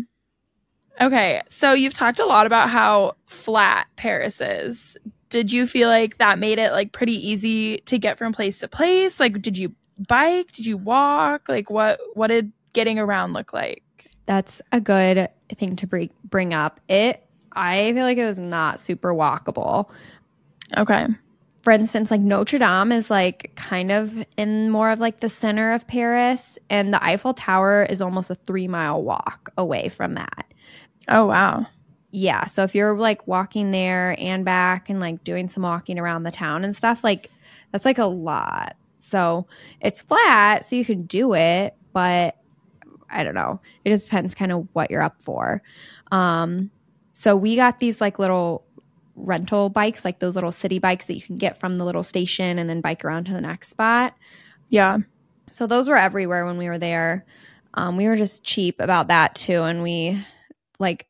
[1.00, 4.98] Okay, so you've talked a lot about how flat Paris is.
[5.30, 8.68] Did you feel like that made it like pretty easy to get from place to
[8.68, 9.18] place?
[9.18, 9.74] Like did you
[10.08, 10.52] bike?
[10.52, 11.48] Did you walk?
[11.48, 13.82] Like what what did getting around look like?
[14.26, 16.80] That's a good thing to bring bring up.
[16.88, 19.90] It I feel like it was not super walkable.
[20.76, 21.06] Okay.
[21.62, 25.72] For instance, like Notre Dame is like kind of in more of like the center
[25.72, 30.46] of Paris, and the Eiffel Tower is almost a three mile walk away from that.
[31.08, 31.66] Oh wow.
[32.12, 32.44] Yeah.
[32.46, 36.30] So if you're like walking there and back and like doing some walking around the
[36.30, 37.30] town and stuff, like
[37.72, 38.76] that's like a lot.
[38.98, 39.46] So
[39.80, 42.36] it's flat, so you can do it, but
[43.10, 43.60] I don't know.
[43.84, 45.62] It just depends kind of what you're up for.
[46.12, 46.70] Um,
[47.12, 48.64] so we got these like little
[49.16, 52.58] rental bikes, like those little city bikes that you can get from the little station
[52.58, 54.14] and then bike around to the next spot.
[54.68, 54.98] Yeah.
[55.50, 57.26] So those were everywhere when we were there.
[57.74, 60.24] Um, we were just cheap about that too, and we
[60.78, 61.06] like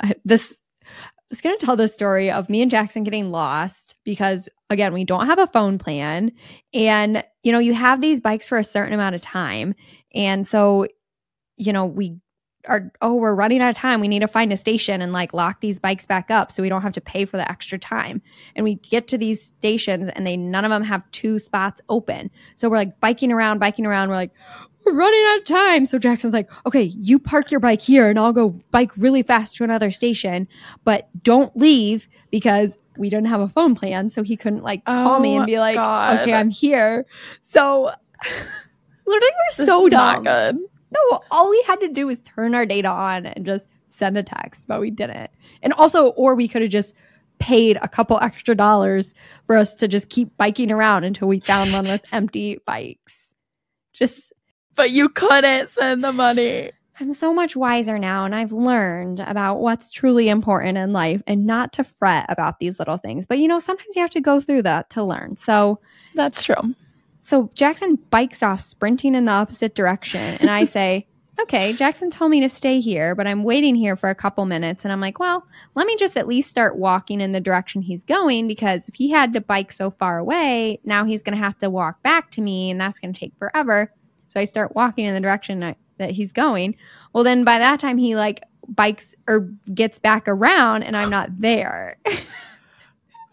[0.00, 0.60] I, this.
[0.86, 5.04] I was gonna tell the story of me and Jackson getting lost because again we
[5.04, 6.30] don't have a phone plan,
[6.72, 9.74] and you know you have these bikes for a certain amount of time,
[10.16, 10.86] and so
[11.56, 12.18] you know we
[12.68, 14.00] are oh we're running out of time.
[14.00, 16.68] We need to find a station and like lock these bikes back up so we
[16.68, 18.20] don't have to pay for the extra time.
[18.56, 22.28] And we get to these stations and they none of them have two spots open.
[22.56, 24.08] So we're like biking around biking around.
[24.08, 24.32] We're like
[24.84, 25.86] we're running out of time.
[25.86, 29.54] So jackson's like okay you park your bike here and i'll go bike really fast
[29.56, 30.48] to another station
[30.84, 34.10] but don't leave because we didn't have a phone plan.
[34.10, 36.20] So he couldn't like call me Oh, and be like God.
[36.20, 37.06] okay i'm here.
[37.42, 37.92] So
[39.06, 40.56] literally we're so dumb good.
[40.56, 44.22] no, all we had to do was turn our data on and just send a
[44.22, 45.30] text, but we didn't.
[45.62, 46.94] And also, or we could have just
[47.38, 49.14] paid a couple extra dollars
[49.46, 53.34] for us to just keep biking around until we found one with empty bikes.
[53.92, 54.32] Just,
[54.74, 56.72] But you couldn't spend the money.
[56.98, 61.44] I'm so much wiser now, and I've learned about what's truly important in life and
[61.46, 63.26] not to fret about these little things.
[63.26, 65.36] But you know, sometimes you have to go through that to learn.
[65.36, 65.80] So,
[66.14, 66.74] That's true.
[67.26, 70.20] So Jackson bikes off sprinting in the opposite direction.
[70.38, 71.08] And I say,
[71.40, 74.84] okay, Jackson told me to stay here, but I'm waiting here for a couple minutes.
[74.84, 78.04] And I'm like, well, let me just at least start walking in the direction he's
[78.04, 81.58] going because if he had to bike so far away, now he's going to have
[81.58, 83.92] to walk back to me and that's going to take forever.
[84.28, 86.76] So I start walking in the direction that, that he's going.
[87.12, 91.30] Well, then by that time, he like bikes or gets back around and I'm not
[91.40, 91.98] there.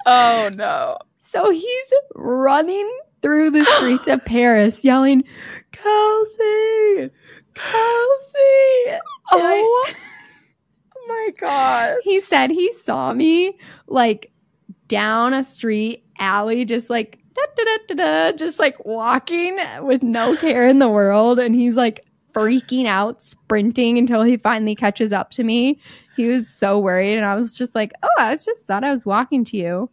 [0.06, 0.98] Oh no.
[1.22, 5.24] So he's running through the streets of Paris yelling,
[5.72, 7.10] Kelsey,
[7.56, 9.00] Kelsey.
[9.32, 9.94] Oh
[11.08, 11.98] my gosh.
[12.04, 13.58] He said he saw me
[13.88, 14.32] like
[14.88, 20.04] down a street alley, just like da, da, da, da, da, just like walking with
[20.04, 21.40] no care in the world.
[21.40, 25.80] And he's like freaking out, sprinting until he finally catches up to me.
[26.16, 27.16] He was so worried.
[27.16, 29.90] And I was just like, oh, I was just thought I was walking to you.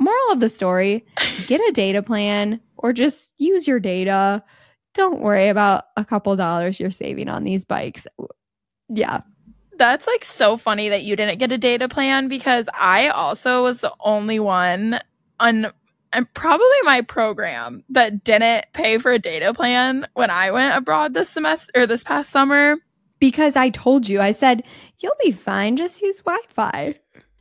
[0.00, 1.04] Moral of the story
[1.46, 4.42] get a data plan or just use your data.
[4.94, 8.06] Don't worry about a couple dollars you're saving on these bikes.
[8.88, 9.20] Yeah.
[9.76, 13.80] That's like so funny that you didn't get a data plan because I also was
[13.80, 15.00] the only one
[15.38, 15.72] on
[16.12, 21.14] and probably my program that didn't pay for a data plan when I went abroad
[21.14, 22.76] this semester or this past summer.
[23.20, 24.64] Because I told you, I said,
[24.98, 25.76] you'll be fine.
[25.76, 26.94] Just use Wi Fi.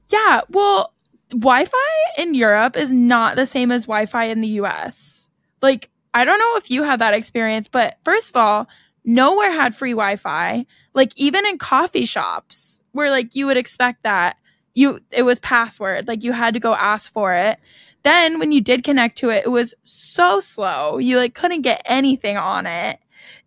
[0.10, 0.42] Yeah.
[0.50, 0.94] Well,
[1.30, 1.78] Wi Fi
[2.18, 5.30] in Europe is not the same as Wi Fi in the US.
[5.62, 8.68] Like, I don't know if you had that experience, but first of all,
[9.06, 10.66] nowhere had free Wi Fi.
[10.94, 14.38] Like, even in coffee shops where like you would expect that
[14.74, 17.60] you it was password like you had to go ask for it
[18.04, 21.82] then when you did connect to it it was so slow you like couldn't get
[21.86, 23.00] anything on it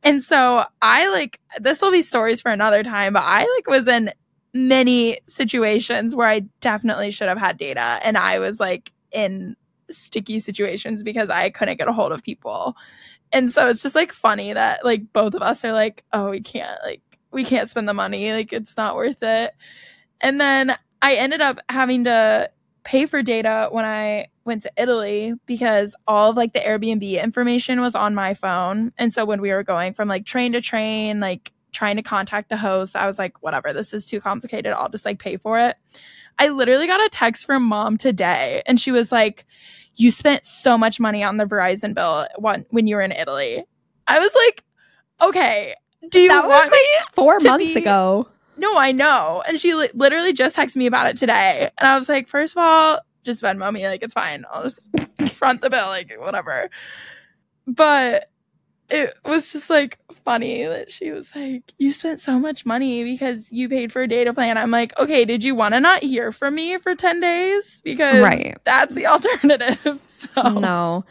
[0.03, 3.89] and so i like this will be stories for another time but i like was
[3.89, 4.13] in
[4.55, 7.99] many situations where i definitely should have had data.
[8.03, 9.57] And i was like in
[9.91, 12.77] sticky situations because i couldn't get a hold of people.
[13.35, 16.41] And so it's just like funny that like both of us are like oh we
[16.41, 17.01] can't like
[17.33, 18.33] we can't spend the money.
[18.33, 19.55] Like it's not worth it.
[20.21, 22.51] And then I ended up having to
[22.85, 27.81] pay for data when I went to Italy because all of like the Airbnb information
[27.81, 28.93] was on my phone.
[28.99, 32.49] And so when we were going from like train to train, like trying to contact
[32.49, 34.73] the host, I was like, whatever, this is too complicated.
[34.73, 35.77] I'll just like pay for it.
[36.39, 39.45] I literally got a text from mom today and she was like,
[39.97, 43.65] you spent so much money on the Verizon bill when, you were in Italy.
[44.07, 44.65] I was like,
[45.21, 45.75] okay,
[46.11, 46.79] do you that want was me?
[46.99, 48.29] like four months be- ago.
[48.57, 49.43] No, I know.
[49.47, 51.71] And she li- literally just texted me about it today.
[51.79, 53.87] And I was like, first of all, just Venmo me.
[53.87, 54.45] Like, it's fine.
[54.53, 54.89] I'll just
[55.31, 56.69] front the bill, like, whatever.
[57.67, 58.31] But
[58.93, 63.51] it was just like funny that she was like, you spent so much money because
[63.51, 64.59] you paid for a data plan.
[64.59, 67.81] I'm like, okay, did you want to not hear from me for 10 days?
[67.85, 68.57] Because Right.
[68.65, 69.99] that's the alternative.
[70.03, 71.05] So, No.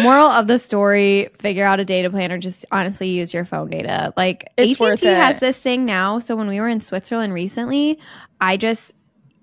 [0.00, 3.68] Moral of the story: figure out a data plan, or just honestly use your phone
[3.68, 4.14] data.
[4.16, 5.14] Like AT&T worth it.
[5.14, 6.18] has this thing now.
[6.18, 7.98] So when we were in Switzerland recently,
[8.40, 8.94] I just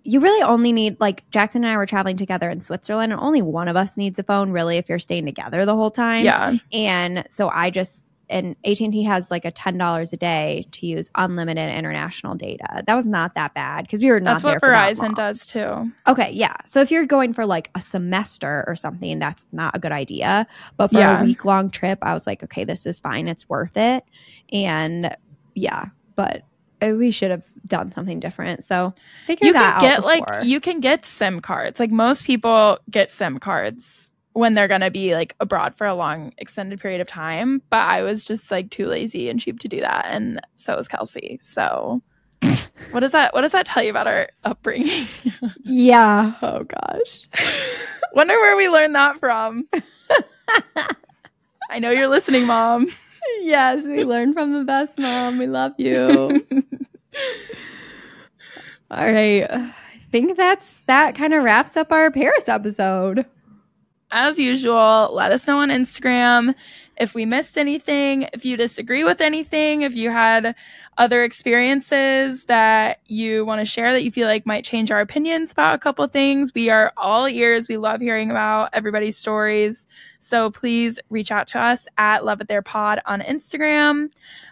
[0.09, 3.41] you really only need like Jackson and I were traveling together in Switzerland, and only
[3.41, 4.51] one of us needs a phone.
[4.51, 6.25] Really, if you're staying together the whole time.
[6.25, 6.57] yeah.
[6.71, 11.09] And so I just and AT&T has like a ten dollars a day to use
[11.15, 12.83] unlimited international data.
[12.85, 14.33] That was not that bad because we were not.
[14.33, 15.13] That's what that Verizon long.
[15.15, 15.91] does too.
[16.07, 16.55] Okay, yeah.
[16.65, 20.45] So if you're going for like a semester or something, that's not a good idea.
[20.77, 21.21] But for Yeah.
[21.21, 23.27] a week long trip, I was like, okay, this is fine.
[23.27, 24.03] It's worth it.
[24.53, 25.15] And
[25.55, 25.85] yeah,
[26.15, 26.43] but
[26.81, 28.63] Uh, we should have done something different.
[28.63, 28.93] So
[29.27, 30.05] you can get out.
[30.05, 34.81] like you can get sim cards like most people get sim cards when they're going
[34.81, 38.51] to be like abroad for a long extended period of time but i was just
[38.51, 42.01] like too lazy and cheap to do that and so was kelsey so
[42.91, 45.07] what does that what does that tell you about our upbringing
[45.63, 46.33] yeah.
[46.41, 47.19] Oh gosh.
[48.13, 49.67] wonder where we learned that from
[51.69, 52.87] i know you're listening mom
[53.41, 55.37] yes, we learned from the best mom.
[55.37, 55.99] We love you.
[58.91, 59.45] All right.
[59.49, 59.73] I
[60.11, 63.25] think that's that kind of wraps up our Paris episode.
[64.11, 66.55] as usual, let us know on Instagram
[66.99, 70.53] if we missed anything, if you disagree with anything, if you had
[70.97, 75.53] other experiences that you want to share that you feel like might change our opinions
[75.53, 76.53] about a couple things.
[76.53, 77.69] We are all ears.
[77.69, 79.87] We love hearing about everybody's stories.
[80.19, 84.11] So please reach out to us at Love It There Pod on Instagram.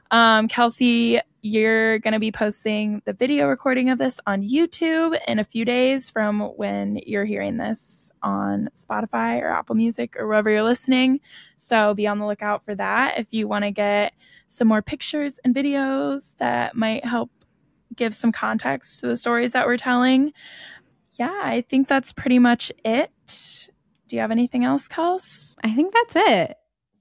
[0.09, 5.39] Um, Kelsey, you're going to be posting the video recording of this on YouTube in
[5.39, 10.49] a few days from when you're hearing this on Spotify or Apple Music or wherever
[10.49, 11.21] you're listening.
[11.55, 14.13] So be on the lookout for that if you want to get
[14.47, 17.31] some more pictures and videos that might help
[17.95, 20.33] give some context to the stories that we're telling.
[21.13, 23.11] Yeah, I think that's pretty much it.
[24.07, 25.55] Do you have anything else, Kels?
[25.63, 26.57] I think that's it.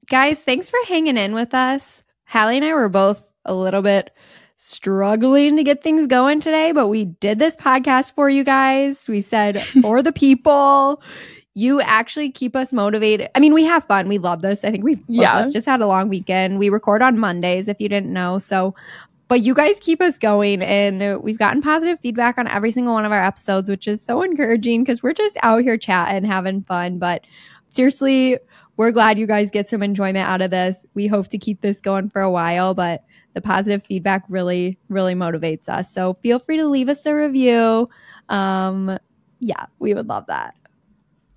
[0.09, 2.05] Guys, thanks for hanging in with us.
[2.25, 4.11] Hallie and I were both a little bit
[4.57, 9.07] struggling to get things going today, but we did this podcast for you guys.
[9.07, 11.03] We said for the people.
[11.55, 13.31] You actually keep us motivated.
[13.35, 14.09] I mean, we have fun.
[14.09, 14.65] We love this.
[14.65, 15.37] I think we've Yeah.
[15.37, 16.59] us just had a long weekend.
[16.59, 18.39] We record on Mondays if you didn't know.
[18.39, 18.75] So,
[19.29, 23.07] but you guys keep us going and we've gotten positive feedback on every single one
[23.07, 26.99] of our episodes, which is so encouraging because we're just out here chatting, having fun.
[26.99, 27.25] But
[27.71, 28.39] seriously,
[28.77, 30.85] we're glad you guys get some enjoyment out of this.
[30.93, 33.03] We hope to keep this going for a while, but
[33.37, 35.93] the positive feedback really, really motivates us.
[35.93, 37.87] So feel free to leave us a review.
[38.31, 38.99] Um,
[39.41, 40.57] yeah, we would love that.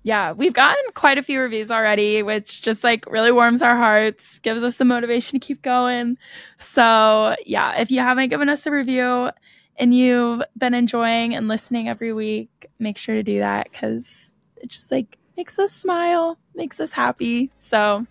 [0.02, 4.38] Yeah, we've gotten quite a few reviews already, which just like really warms our hearts,
[4.38, 6.16] gives us the motivation to keep going.
[6.56, 9.28] So, yeah, if you haven't given us a review
[9.76, 14.70] and you've been enjoying and listening every week, make sure to do that because it
[14.70, 17.50] just like makes us smile, makes us happy.
[17.58, 18.06] So,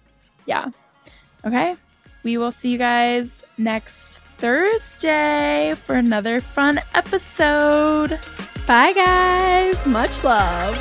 [0.45, 0.67] yeah.
[1.43, 1.75] Okay.
[2.21, 8.19] We will see you guys next Thursday for another fun episode.
[8.65, 9.85] Bye, guys.
[9.85, 10.75] Much love.